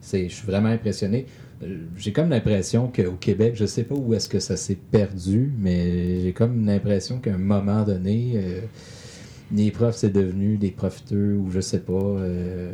[0.00, 1.26] c'est, je suis vraiment impressionné.
[1.62, 5.52] Euh, J'ai comme l'impression qu'au Québec, je sais pas où est-ce que ça s'est perdu,
[5.58, 8.60] mais j'ai comme l'impression qu'à un moment donné, euh,
[9.52, 11.92] les profs, c'est devenu des profiteurs ou je sais pas.
[11.92, 12.72] euh,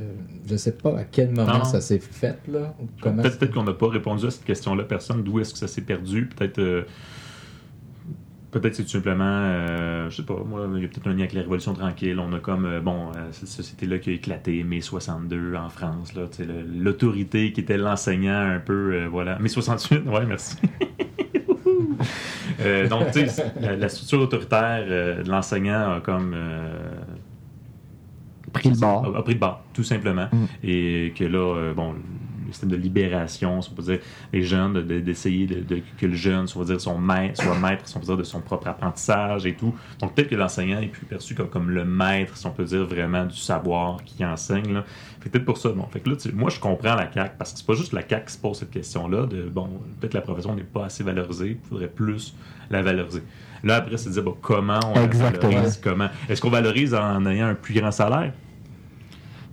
[0.49, 1.65] je sais pas à quel moment Non.
[1.65, 2.75] ça s'est fait, là.
[2.81, 5.23] ou Comment Peut-être peut-être qu'on n'a pas répondu à cette question-là, personne.
[5.23, 6.27] D'où est-ce que ça s'est perdu?
[6.27, 6.87] Peut-être.
[8.51, 11.21] Peut-être c'est tout simplement, euh, je sais pas, moi, il y a peut-être un lien
[11.21, 12.19] avec la Révolution tranquille.
[12.19, 16.15] On a comme, euh, bon, euh, cette société-là qui a éclaté, mai 62 en France,
[16.15, 19.39] là, tu sais, le- l'autorité qui était l'enseignant un peu, voilà.
[19.39, 20.57] Mai 68, ouais, merci.
[22.91, 24.85] Donc, tu sais, la, la structure autoritaire
[25.23, 26.35] de l'enseignant a comme.
[28.53, 29.15] Pris le bord.
[29.15, 30.27] A, a pris le bord, tout simplement.
[30.33, 30.45] Mm.
[30.65, 31.95] Et que là, bon,
[32.53, 33.99] système de libération, si on peut dire,
[34.33, 37.59] les jeunes, de- de- d'essayer de, de- que le jeune soit, dire, son maître, soit
[37.59, 39.75] maître, si on peut dire, de son propre apprentissage et tout.
[40.01, 42.85] Donc, peut-être que l'enseignant est plus perçu comme, comme le maître, si on peut dire,
[42.85, 44.73] vraiment du savoir qui enseigne.
[44.73, 44.85] Là.
[45.21, 45.87] Peut-être pour ça, bon.
[45.93, 48.03] Fait que là, tu moi, je comprends la CAQ, parce que c'est pas juste la
[48.09, 49.69] CAQ qui se pose cette question-là, de, bon,
[50.01, 52.35] peut-être la profession n'est pas assez valorisée, il faudrait plus
[52.71, 53.23] la valoriser.
[53.63, 55.07] Là, après, c'est de dire, bon, comment on la
[55.41, 56.09] valorise, comment?
[56.29, 58.33] Est-ce qu'on valorise en ayant un plus grand salaire?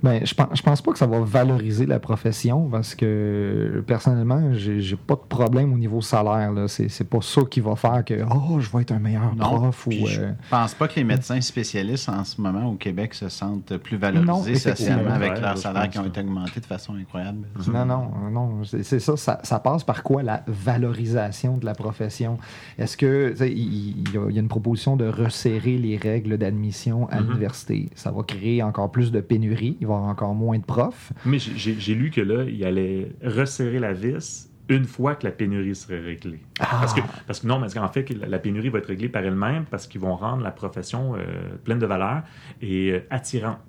[0.03, 4.53] Ben, je pense, je pense pas que ça va valoriser la profession parce que personnellement,
[4.53, 6.51] j'ai pas de problème au niveau salaire.
[6.51, 6.67] là.
[6.67, 9.55] C'est c'est pas ça qui va faire que oh, je vais être un meilleur Non,
[9.57, 9.91] prof ou.
[9.91, 13.75] je euh, pense pas que les médecins spécialistes en ce moment au Québec se sentent
[13.77, 17.47] plus valorisés socialement avec Ouais, leurs salaires qui ont été augmentés de façon incroyable.
[17.67, 18.63] Non, non, non.
[18.65, 19.39] C'est c'est ça, ça.
[19.43, 22.37] ça passe par quoi la valorisation de la profession?
[22.77, 27.07] Est-ce que, il, y a, il y a une proposition de resserrer les règles d'admission
[27.09, 27.27] à Mhm.
[27.27, 27.89] l'université?
[27.95, 29.77] Ça va créer encore plus de pénurie.
[29.81, 31.11] Il va y avoir encore moins de profs.
[31.25, 35.75] Mais j'ai- lu que là, il allait resserrer la vis une fois que la pénurie
[35.75, 36.39] serait réglée.
[36.59, 39.63] Parce, que, parce que non, parce qu'en fait, la, pénurie va être réglée par elle-même
[39.69, 41.19] parce qu'ils vont rendre la profession euh,
[41.63, 42.23] pleine de valeur
[42.61, 43.59] et euh, attirante.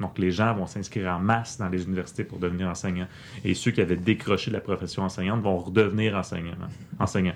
[0.00, 3.06] Donc, les gens vont s'inscrire en masse dans les universités pour devenir enseignants.
[3.44, 6.56] Et ceux qui avaient décroché de la profession enseignante vont redevenir enseignants.
[6.98, 7.34] enseignants.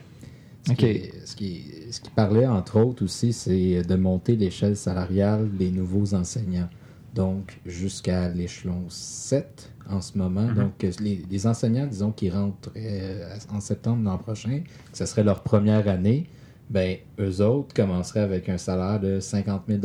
[0.66, 0.78] Ce, Ok.
[0.78, 5.70] qui, ce, qui, ce qui parlait, entre autres, aussi, c'est de monter l'échelle salariale des
[5.70, 6.70] nouveaux enseignants.
[7.14, 10.42] Donc, jusqu'à l'échelon 7 en ce moment.
[10.42, 10.54] Mhm.
[10.54, 15.22] Donc, les, les enseignants, disons, qui rentrent euh, en septembre l'an prochain, que ce serait
[15.22, 16.26] leur première année,
[16.70, 19.80] ben, eux autres commenceraient avec un salaire de 50 000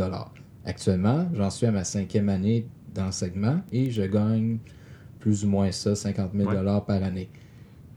[0.65, 4.57] Actuellement, j'en suis à ma cinquième année d'enseignement et je gagne
[5.19, 6.49] plus ou moins ça, 50 000
[6.85, 7.29] par année.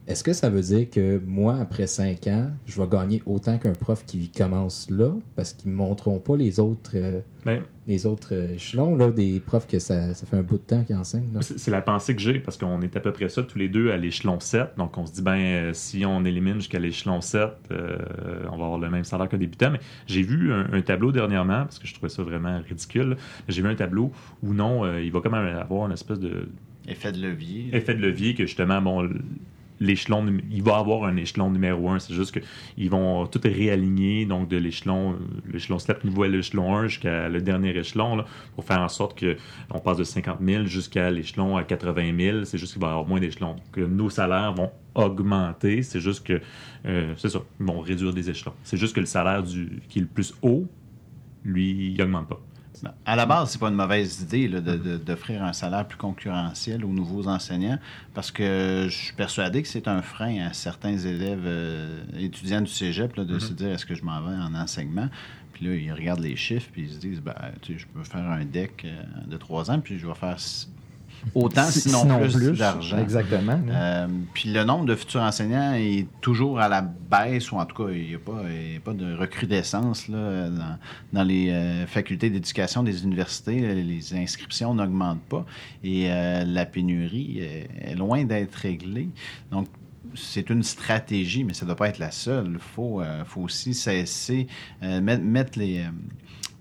[0.09, 3.73] Est-ce que ça veut dire que moi, après 5 ans, je vais gagner autant qu'un
[3.73, 5.13] prof qui commence là?
[5.37, 9.11] Parce qu'ils ne me montreront pas les autres, euh, Ben, les autres euh, échelons, là,
[9.13, 11.29] des profs que ça, ça fait un bout de temps qu'ils enseignent.
[11.41, 13.93] C'est la pensée que j'ai parce qu'on est à peu près ça tous les deux
[13.93, 14.71] à l'échelon 7.
[14.77, 17.97] Donc on se dit, ben, euh, si on élimine jusqu'à l'échelon 7, euh,
[18.51, 19.71] on va avoir le même salaire qu'un débutant.
[19.71, 23.17] Mais j'ai vu un, un tableau dernièrement parce que je trouvais ça vraiment ridicule.
[23.49, 24.11] J'ai vu un tableau
[24.43, 26.49] où non, euh, il va quand même avoir une espèce de
[26.89, 27.69] Effet de levier.
[27.73, 29.09] effet de levier que justement, bon,
[29.83, 31.99] l'échelon, il va avoir un échelon numéro 1.
[31.99, 35.17] C'est juste qu'ils vont tout réaligner, donc de l'échelon,
[35.51, 38.25] l'échelon 7 niveau à l'échelon 1 jusqu'à le dernier échelon, là,
[38.55, 39.37] pour faire en sorte que
[39.71, 42.45] on passe de 50 000 jusqu'à l'échelon à 80 000.
[42.45, 43.55] C'est juste qu'il va y avoir moins d'échelons.
[43.55, 45.83] Donc, euh, nos salaires vont augmenter.
[45.83, 46.41] C'est juste que,
[46.87, 48.55] euh, c'est ça, ils vont réduire des échelons.
[48.63, 50.67] C'est juste que le salaire du, qui est le plus haut,
[51.45, 52.41] lui, il augmente pas.
[53.07, 55.97] À la base, c'est pas une mauvaise idée là, de- de- d'offrir un salaire plus
[55.99, 57.79] concurrentiel aux nouveaux enseignants
[58.15, 62.71] parce que je suis persuadé que c'est un frein à certains élèves euh, étudiants du
[62.71, 65.09] cégep là, de se dire est-ce que je m'en vais en enseignement?
[65.53, 68.03] Puis là, ils regardent les chiffres puis ils se disent ben, tu sais, je peux
[68.05, 70.39] faire un deck euh, de trois ans puis je vais faire
[71.35, 72.99] autant, Si- sinon, plus, d'argent.
[72.99, 73.61] Exactement.
[73.69, 77.85] Euh, puis le nombre de futurs enseignants est toujours à la baisse, ou en tout
[77.85, 80.79] cas, il n'y a, a pas de recrudescence là, dans,
[81.13, 83.75] dans les euh, facultés d'éducation des universités.
[83.75, 85.45] Les inscriptions n'augmentent pas
[85.85, 89.09] et euh, la pénurie est, est loin d'être réglée.
[89.51, 89.69] Donc,
[90.15, 92.51] c'est une stratégie, mais ça ne doit pas être la seule.
[92.53, 94.47] Il faut, euh, faut aussi cesser,
[94.83, 95.85] euh, mettre, mettre les,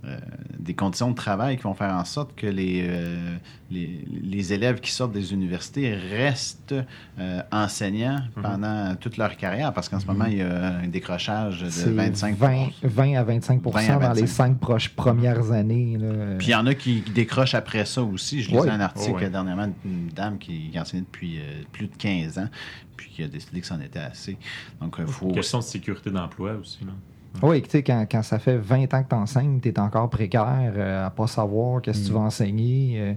[0.03, 0.17] euh,
[0.57, 3.35] des conditions de travail qui vont faire en sorte que les, euh,
[3.69, 6.75] les, les élèves qui sortent des universités restent
[7.19, 11.61] euh, enseignants pendant toute leur carrière, parce qu'en ce moment, il y a un décrochage
[11.63, 14.27] de C'est 25 20, 20 à 25 20 à dans les 25.
[14.27, 15.97] cinq proches premières années.
[15.99, 16.35] là.
[16.37, 18.41] Puis il y en a qui, décrochent après ça aussi.
[18.41, 21.95] Je lisais un article Oh, dernièrement d'une dame qui, qui enseignait depuis euh, plus de
[21.95, 22.49] 15 ans,
[22.95, 24.37] puis qui a décidé que c'en était assez.
[24.79, 25.31] Donc, il faut...
[25.31, 26.79] Question de sécurité d'emploi aussi.
[26.85, 26.93] Là.
[27.41, 30.09] Oui, tu sais, quand, quand ça fait 20 ans que tu enseignes, tu es encore
[30.09, 32.95] précaire euh, à pas savoir qu'est-ce que tu vas enseigner.
[32.99, 33.13] euh,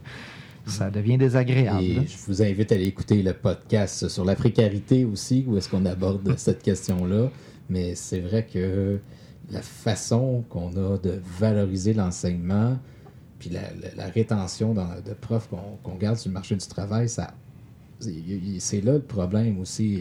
[0.66, 1.82] ça devient désagréable.
[1.82, 5.68] Et je vous invite à aller écouter le podcast sur la précarité aussi, où est-ce
[5.68, 7.28] qu'on aborde cette question-là.
[7.68, 8.98] Mais c'est vrai que
[9.50, 12.78] la façon qu'on a de valoriser l'enseignement,
[13.38, 15.50] puis la, la- la rétention dans- de profs
[15.82, 17.34] qu'on garde sur le marché du travail, ça,
[18.00, 18.14] c'est-
[18.60, 20.00] c'est là le problème aussi.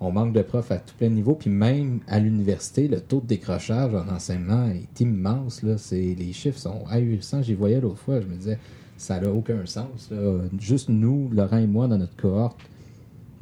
[0.00, 3.20] On manque de profs à tout plein de niveaux, puis même à l'université, le taux
[3.20, 5.62] de décrochage en enseignement est immense.
[5.62, 5.76] Là.
[5.92, 7.42] Les chiffres sont ahurissants.
[7.42, 8.58] J'y voyais l'autre fois, je me disais,
[8.96, 10.10] ça n'a aucun sens.
[10.58, 12.58] Juste nous, Laurent et moi, dans notre cohorte,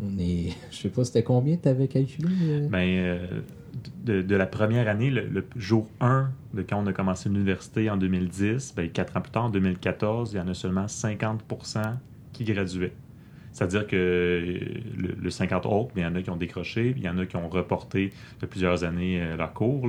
[0.03, 0.51] on est.
[0.71, 2.69] Je sais pas, c'était combien tu avais calculé euh?
[2.69, 3.41] Ben, euh,
[4.05, 7.97] de, la première année, le, le jour 1 de quand on a commencé l'université en
[7.97, 11.97] 2010, ben, quatre ans plus tard, en 2014, il y en a seulement 50%
[12.33, 12.93] qui graduaient.
[13.53, 14.43] C'est-à-dire que
[14.97, 17.27] le, le 50 autres, il y en a qui ont décroché, il y en a
[17.27, 19.89] qui ont reporté de plusieurs années euh, leur cours,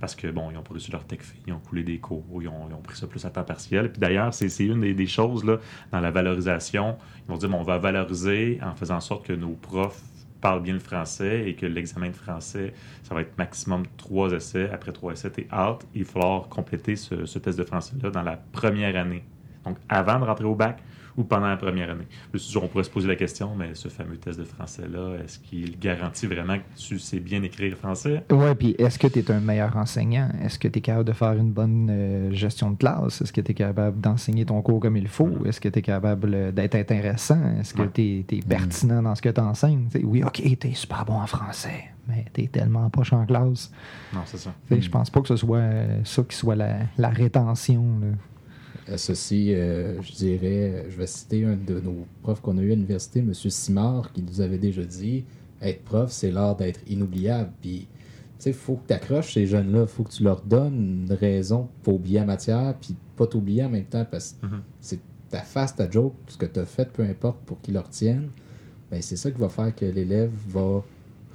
[0.00, 2.48] parce que, bon, ils ont pas reçu leur tech ils ont coulé des cours, ils
[2.48, 3.90] ont, pris ça plus à temps partiel.
[3.90, 5.44] Puis d'ailleurs, c'est une des, choses,
[5.92, 6.96] dans la valorisation.
[7.26, 10.02] Ils vont dire, on va valoriser en faisant en sorte que nos profs
[10.40, 14.68] parlent bien le français et que l'examen de français, ça va être maximum trois essais.
[14.70, 15.86] Après trois essais, t'es out.
[15.94, 19.24] Il va falloir compléter ce, ce test de français-là dans la première année.
[19.64, 20.78] Donc, avant de rentrer au bac
[21.16, 22.06] ou pendant la première année.
[22.56, 26.26] On pourrait se poser la question, mais ce fameux test de français-là, est-ce qu'il garantit
[26.26, 28.22] vraiment que tu sais bien écrire français?
[28.30, 30.28] Ouais, puis est-ce que tu es un meilleur enseignant?
[30.42, 33.20] Est-ce que tu es capable de faire une bonne euh, gestion de classe?
[33.22, 35.44] Est-ce que tu es capable d'enseigner ton cours comme il faut?
[35.46, 37.40] Est-ce que tu es capable euh, d'être intéressant?
[37.60, 39.88] Est-ce que tu es, pertinent dans ce que tu enseignes?
[40.02, 43.70] oui, OK, tu es super bon en français, mais tu es tellement poche en classe.
[44.12, 44.52] Non, c'est ça.
[44.70, 47.84] Je pense pas que ce soit euh, ça qui soit la, la rétention.
[48.00, 48.08] là.
[48.96, 52.74] Ceci, euh, je dirais, je vais citer un de nos profs qu'on a eu à
[52.74, 53.34] l'université, M.
[53.34, 55.24] Simard, qui nous avait déjà dit
[55.60, 57.50] être prof, c'est l'art d'être inoubliable.
[57.60, 57.86] Puis, tu
[58.38, 61.12] sais, il faut que tu accroches ces jeunes-là, il faut que tu leur donnes une
[61.12, 64.60] raison pour oublier la matière, puis pas t'oublier en même temps, parce que Mhm.
[64.80, 67.80] c'est ta face, ta joke, ce que tu as fait, peu importe, pour qu'ils le
[67.80, 68.28] retiennent.
[68.90, 70.84] Ben, c'est ça qui va faire que l'élève va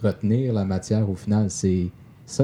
[0.01, 1.49] retenir la matière au final.
[1.49, 1.89] C'est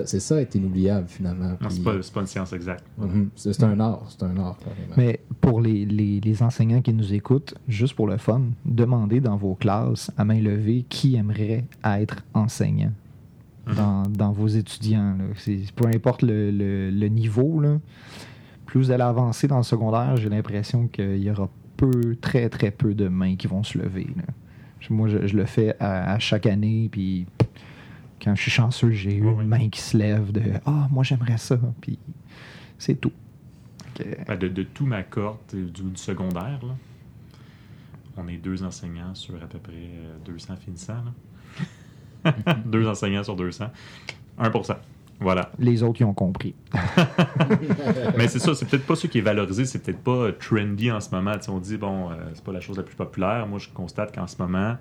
[0.06, 1.58] c'est ça être inoubliable, finalement.
[1.70, 2.84] C'est pas, une science exacte.
[2.98, 3.30] Mhm.
[3.36, 4.94] C'est c'est un art, c'est un art, carrément.
[4.98, 9.38] Mais pour les, les- les enseignants qui nous écoutent, juste pour le fun, demandez dans
[9.38, 12.92] vos classes à main levée qui aimerait être enseignant
[13.76, 15.16] dans, dans vos étudiants.
[15.18, 15.26] là.
[15.76, 17.80] Peu importe le, le- le niveau, là,
[18.66, 22.72] plus vous allez avancer dans le secondaire, j'ai l'impression qu'il y aura peu, très très
[22.72, 24.08] peu de mains qui vont se lever.
[24.16, 24.24] là.
[24.90, 27.26] Moi, je, je le fais à, à chaque année, puis
[28.22, 31.38] quand je suis chanceux, j'ai eu une main qui se lève de Ah, moi j'aimerais
[31.38, 32.00] ça, puis
[32.78, 33.12] c'est tout.
[34.28, 36.76] Ben, de, de tout ma cohorte euh, du, du secondaire, là,
[38.16, 41.04] on est deux enseignants sur à peu près euh, 200 finissants.
[42.24, 42.34] là.
[42.66, 43.70] deux enseignants sur 200.
[44.40, 44.76] 1%.
[45.20, 45.52] Voilà.
[45.58, 46.54] les autres, ils ont compris.
[48.18, 50.92] Mais c'est ça, c'est peut-être pas ce qui est valorisé, c'est peut-être pas euh, trendy
[50.92, 51.34] en ce moment.
[51.48, 53.48] On dit, bon, euh, c'est pas la chose la plus populaire.
[53.48, 54.78] Moi, je constate qu'en ce moment,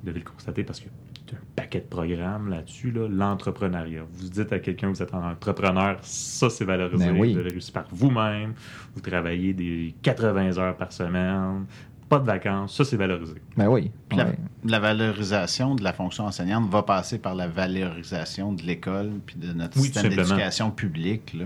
[0.00, 4.02] vous devez le constater parce qu'il y a un paquet de programmes là-dessus, là, l'entrepreneuriat.
[4.12, 7.06] Vous dites à quelqu'un que vous êtes un entrepreneur, ça c'est valorisé.
[7.06, 7.32] Ben oui.
[7.32, 8.54] Vous avez réussi par vous-même,
[8.94, 11.66] vous travaillez des 80 heures par semaine,
[12.08, 13.34] pas de vacances, ça c'est valorisé.
[13.56, 13.90] Ben oui.
[14.16, 14.38] La, ouais.
[14.64, 19.52] la valorisation de la fonction enseignante va passer par la valorisation de l'école puis de
[19.52, 21.34] notre Oui, système d'éducation publique.
[21.34, 21.44] là.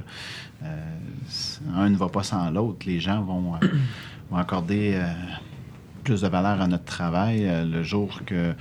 [0.65, 0.97] Euh,
[1.77, 2.87] un ne va pas sans l'autre.
[2.87, 3.59] Les gens vont, euh,
[4.31, 5.07] vont accorder euh,
[6.05, 8.55] plus de valeur à notre travail euh, le jour que,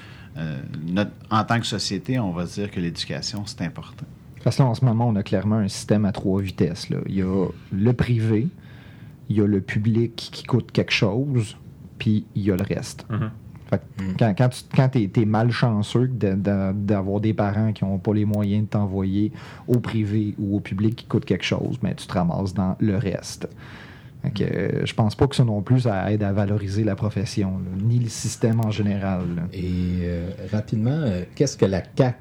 [0.87, 4.05] notre- en tant que société, on va se dire que l'éducation, c'est important.
[4.43, 6.89] Parce que là, en ce moment, on a clairement un système à trois vitesses.
[6.89, 6.97] là.
[7.07, 8.47] Il y a le privé,
[9.29, 11.57] il y a le public qui coûte quelque chose,
[11.99, 13.05] puis il y a le reste.
[13.09, 13.29] Mhm.
[13.69, 17.99] Fait que quand, quand tu quand es, malchanceux de- de- d'avoir des parents qui n'ont
[17.99, 19.31] pas les moyens de t'envoyer
[19.67, 22.97] au privé ou au public qui coûte quelque chose, mais tu te ramasses dans le
[22.97, 23.47] reste.
[24.21, 26.95] Fait que, euh, je pense pas que ça non plus ça aide à valoriser la
[26.95, 29.47] profession, ni le système en général.
[29.53, 32.17] Et euh, rapidement, euh, qu'est-ce que la CAC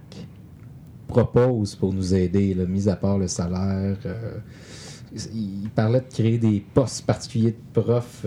[1.07, 3.97] propose pour nous aider, là, mis à part le salaire?
[5.35, 8.25] il parlait de créer des postes particuliers de profs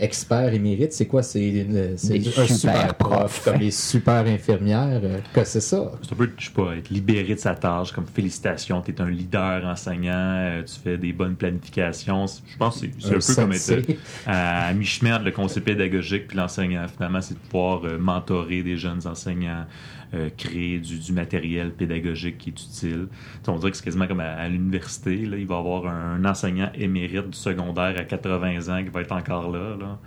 [0.00, 0.92] euh, experts émérites.
[0.92, 1.22] C'est quoi?
[1.22, 3.44] C'est un super super prof, profs.
[3.44, 5.00] comme les super infirmières.
[5.02, 5.92] euh, que c'est ça?
[6.02, 9.00] C'est un peu, je sais pas, être libéré de sa tâche, comme félicitations, tu es
[9.00, 12.26] un leader enseignant, euh, tu fais des bonnes planifications.
[12.26, 13.96] Je pense que c'est un, peu comme être
[14.26, 16.86] à, à mi-chemin entre le conseil pédagogique puis l'enseignant.
[16.88, 19.64] Finalement, c'est de pouvoir euh, mentorer des jeunes enseignants,
[19.99, 19.99] euh,
[20.36, 23.08] créer du, du matériel pédagogique qui est utile.
[23.10, 25.14] Tu sais, on dirait que c'est quasiment comme à, à l'université.
[25.14, 29.12] Il va y avoir un, enseignant émérite du secondaire à 80 ans qui va être
[29.12, 29.76] encore là.
[29.78, 29.98] là.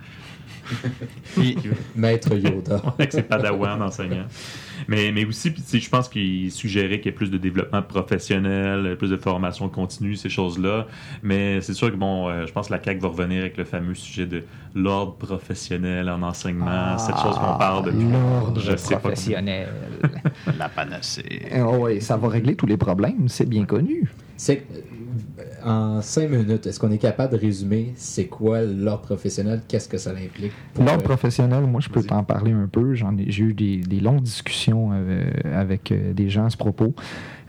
[1.34, 1.56] Puis,
[1.94, 2.82] Maître Yoda.
[2.98, 4.26] avec ses padawans d'enseignants.
[4.88, 9.10] Mais, mais aussi, je pense qu'il suggérait qu'il y ait plus de développement professionnel, plus
[9.10, 10.86] de formation continue, ces choses-là.
[11.22, 13.64] Mais c'est sûr que, bon, euh, je pense que la CAQ va revenir avec le
[13.64, 14.42] fameux sujet de
[14.74, 18.06] l'ordre professionnel en enseignement, cette chose qu'on parle depuis.
[18.12, 19.68] Ah, L'ordre je sais pas professionnel.
[20.58, 21.48] la panacée.
[21.78, 24.10] oui, ça va régler tous les problèmes, c'est bien connu.
[24.36, 24.64] C'est
[25.64, 29.62] en cinq minutes, est-ce qu'on est capable de résumer c'est quoi l'ordre professionnel?
[29.66, 30.52] Qu'est-ce que ça implique?
[30.76, 32.94] L'ordre euh, professionnel, moi, je peux t'en parler un peu.
[32.94, 36.56] J'en ai, j'ai eu des, des longues discussions euh, avec euh, des gens à ce
[36.56, 36.94] propos.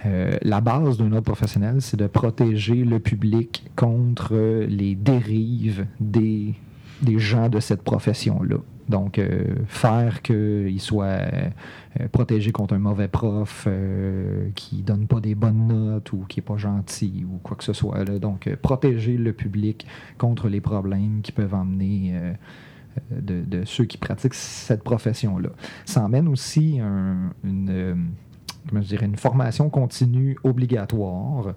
[0.06, 4.36] Euh, la base d'un ordre professionnel, c'est de protéger le public contre
[4.68, 6.54] les dérives des,
[7.02, 8.58] des gens de cette profession-là.
[8.88, 11.50] Donc, euh, faire qu'ils soient euh,
[12.12, 16.44] protégés contre un mauvais prof euh, qui donne pas des bonnes notes ou qui est
[16.44, 18.04] pas gentil ou quoi que ce soit.
[18.20, 22.14] Donc, protéger le public contre les problèmes qui peuvent emmener
[23.12, 25.50] de, ceux qui pratiquent cette profession-là.
[25.86, 28.06] Ça emmène aussi un- une,
[28.72, 31.56] une formation continue obligatoire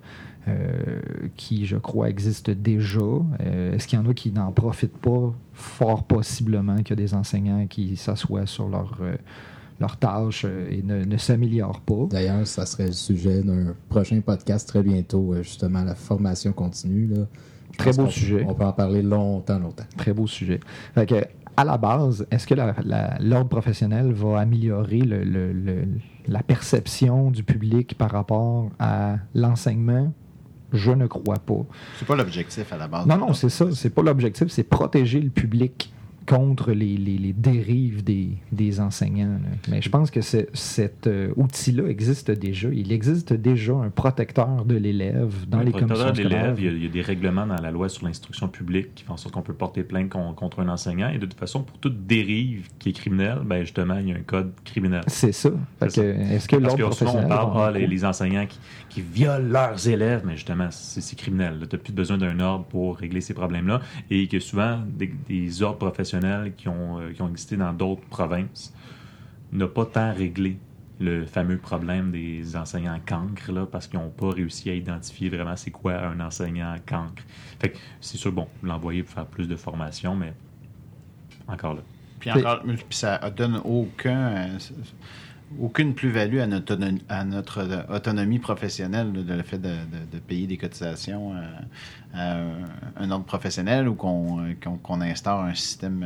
[1.37, 3.01] qui, je crois, existe déjà.
[3.01, 5.33] Euh, Est-ce qu'il y en a qui n'en profitent pas?
[5.53, 9.17] Fort possiblement qu'il y a des enseignants qui s'assoient sur leur, euh,
[9.81, 12.07] leur tâche euh, et ne, ne s'améliorent pas.
[12.11, 17.09] D'ailleurs, ça serait le sujet d'un prochain podcast très bientôt, euh, justement, la formation continue.
[17.09, 17.27] Là.
[17.77, 18.45] Très beau sujet.
[18.49, 19.85] On peut en parler longtemps, longtemps.
[19.97, 20.61] Très beau sujet.
[20.95, 21.25] Fait que,
[21.57, 25.89] à la base, est-ce que l'ordre professionnel va améliorer le- le- le-
[26.29, 30.13] la perception du public par rapport à l'enseignement?
[30.73, 31.65] Je ne crois pas.
[31.99, 33.07] C'est pas l'objectif à la base.
[33.07, 33.67] Non, non, c'est ça.
[33.73, 35.93] C'est pas l'objectif, c'est protéger le public
[36.29, 39.39] contre les, les- les dérives des, des enseignants.
[39.43, 39.49] là.
[39.69, 42.69] Mais je pense que cet euh, outil-là existe déjà.
[42.73, 46.65] Il existe déjà un protecteur de l'élève dans Le les protecteur commissions de l'élève, il
[46.65, 49.15] y, a, il y a des règlements dans la loi sur l'instruction publique qui font
[49.15, 51.09] en sorte qu'on peut porter plainte con- contre un enseignant.
[51.09, 54.17] Et de toute façon, pour toute dérive qui est criminelle, ben justement, il y a
[54.17, 55.03] un code criminel.
[55.07, 55.51] C'est ça.
[55.81, 58.59] Que, Est-ce que Parce que souvent, on parle, ah, les, les enseignants qui,
[58.91, 61.55] qui violent leurs élèves, mais justement, c'est c'est criminel.
[61.71, 63.81] Tu n'as plus besoin d'un ordre pour régler ces problèmes-là.
[64.11, 66.18] Et que souvent, des, des ordres professionnels
[66.57, 68.75] qui ont, euh, qui ont existé dans d'autres provinces
[69.53, 70.59] n'ont pas tant réglé
[71.01, 75.57] le fameux problème des enseignants cancres, là, parce qu'ils n'ont pas réussi à identifier vraiment
[75.57, 77.23] c'est quoi un enseignant cancre.
[77.61, 80.33] Fait que c'est sûr, bon, l'envoyer pour faire plus de formation, mais
[81.47, 81.83] encore là.
[82.19, 84.59] Puis encore, puis ça donne aucun,
[85.61, 90.19] aucune plus-value à notre, autonom- à notre autonomie professionnelle, de le fait de, de- de
[90.19, 91.43] payer des cotisations euh,
[92.15, 96.05] à un- ordre professionnel ou qu'on instaure un système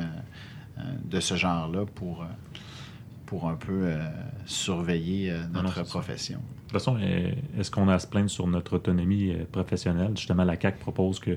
[0.79, 2.25] euh, de ce genre-là pour,
[3.27, 3.99] pour un peu euh,
[4.47, 5.99] surveiller Non, non, notre ça.
[6.73, 6.97] De toute façon,
[7.59, 10.13] est-ce qu'on a à se plaindre sur notre autonomie euh, professionnelle?
[10.17, 11.33] Justement, la CAQ propose que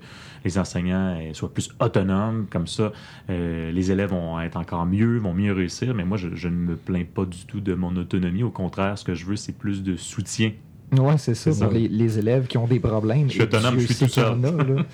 [0.46, 2.94] les enseignants euh, soient plus autonomes, comme ça,
[3.30, 6.56] euh, les élèves vont être encore mieux, vont mieux réussir, mais moi, je, je ne
[6.56, 8.44] me plains pas du tout de mon autonomie.
[8.44, 10.54] Au contraire, ce que je veux, c'est plus de soutien.
[10.94, 11.52] Oui, c'est ça.
[11.52, 11.66] Ça.
[11.66, 13.28] Pour les, les élèves qui ont des problèmes.
[13.28, 14.52] Je suis autonome, je suis tout a, là.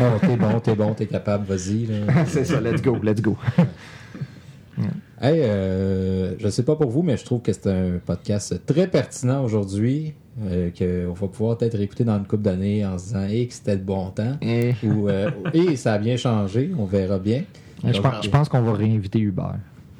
[0.00, 1.86] Oh, t'es bon, t'es bon, t'es capable, vas-y.
[2.26, 3.36] c'est ça, let's go, let's go.
[5.22, 8.86] Hey, euh, je sais pas pour vous, mais je trouve que c'est un podcast très
[8.86, 13.24] pertinent aujourd'hui, euh, qu'on va pouvoir peut-être écouter dans une couple d'années en se disant
[13.24, 14.38] hey, que c'était le bon temps.
[14.40, 17.42] Et, Ou euh, et ça a bien changé, on verra bien.
[17.84, 19.58] je pense, je pense qu'on va réinviter Hubert.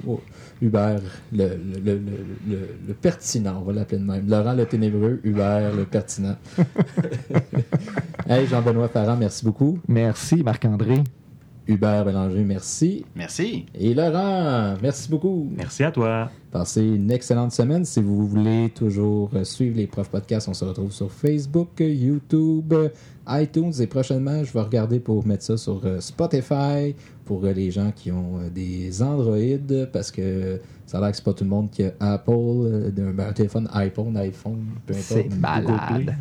[0.09, 0.18] Oh,
[0.62, 1.01] Hubert,
[1.31, 1.99] le, le, le, le,
[2.49, 4.27] le- le pertinent, on va l'appeler de même.
[4.27, 6.37] Laurent le ténébreux, Hubert le pertinent.
[8.27, 9.79] hey, Jean-Benoît Farran, merci beaucoup.
[9.87, 11.03] Merci, Marc-André.
[11.67, 13.05] Hubert Bélanger, merci.
[13.15, 13.67] Merci.
[13.75, 15.49] Et Laurent, merci beaucoup.
[15.57, 16.31] Merci à toi.
[16.51, 17.85] Passez une excellente semaine.
[17.85, 22.75] Si vous voulez toujours suivre les profs podcasts, on se retrouve sur Facebook, YouTube,
[23.29, 26.95] iTunes et prochainement, je vais regarder pour mettre ça sur euh, Spotify
[27.25, 31.17] pour euh, les gens qui ont euh, des Android parce que ça a l'air que
[31.17, 35.07] c'est pas tout le monde qui a Apple, un téléphone iPhone, iPhone, peu importe.
[35.07, 35.39] C'est Play.
[35.39, 36.17] malade.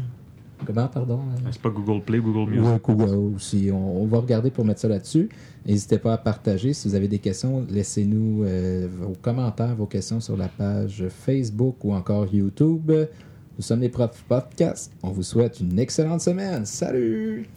[0.66, 1.20] Comment, pardon?
[1.22, 1.50] hein?
[1.52, 2.66] C'est pas Google Play, Google Music.
[2.66, 3.70] Ouais, Google aussi.
[3.72, 5.30] On, on va regarder pour mettre ça là-dessus.
[5.66, 6.74] N'hésitez pas à partager.
[6.74, 11.78] Si vous avez des questions, laissez-nous euh, vos commentaires, vos questions sur la page Facebook
[11.84, 12.92] ou encore YouTube.
[12.92, 14.92] Nous sommes les profs podcasts.
[15.04, 16.66] On vous souhaite une excellente semaine.
[16.66, 17.48] Salut!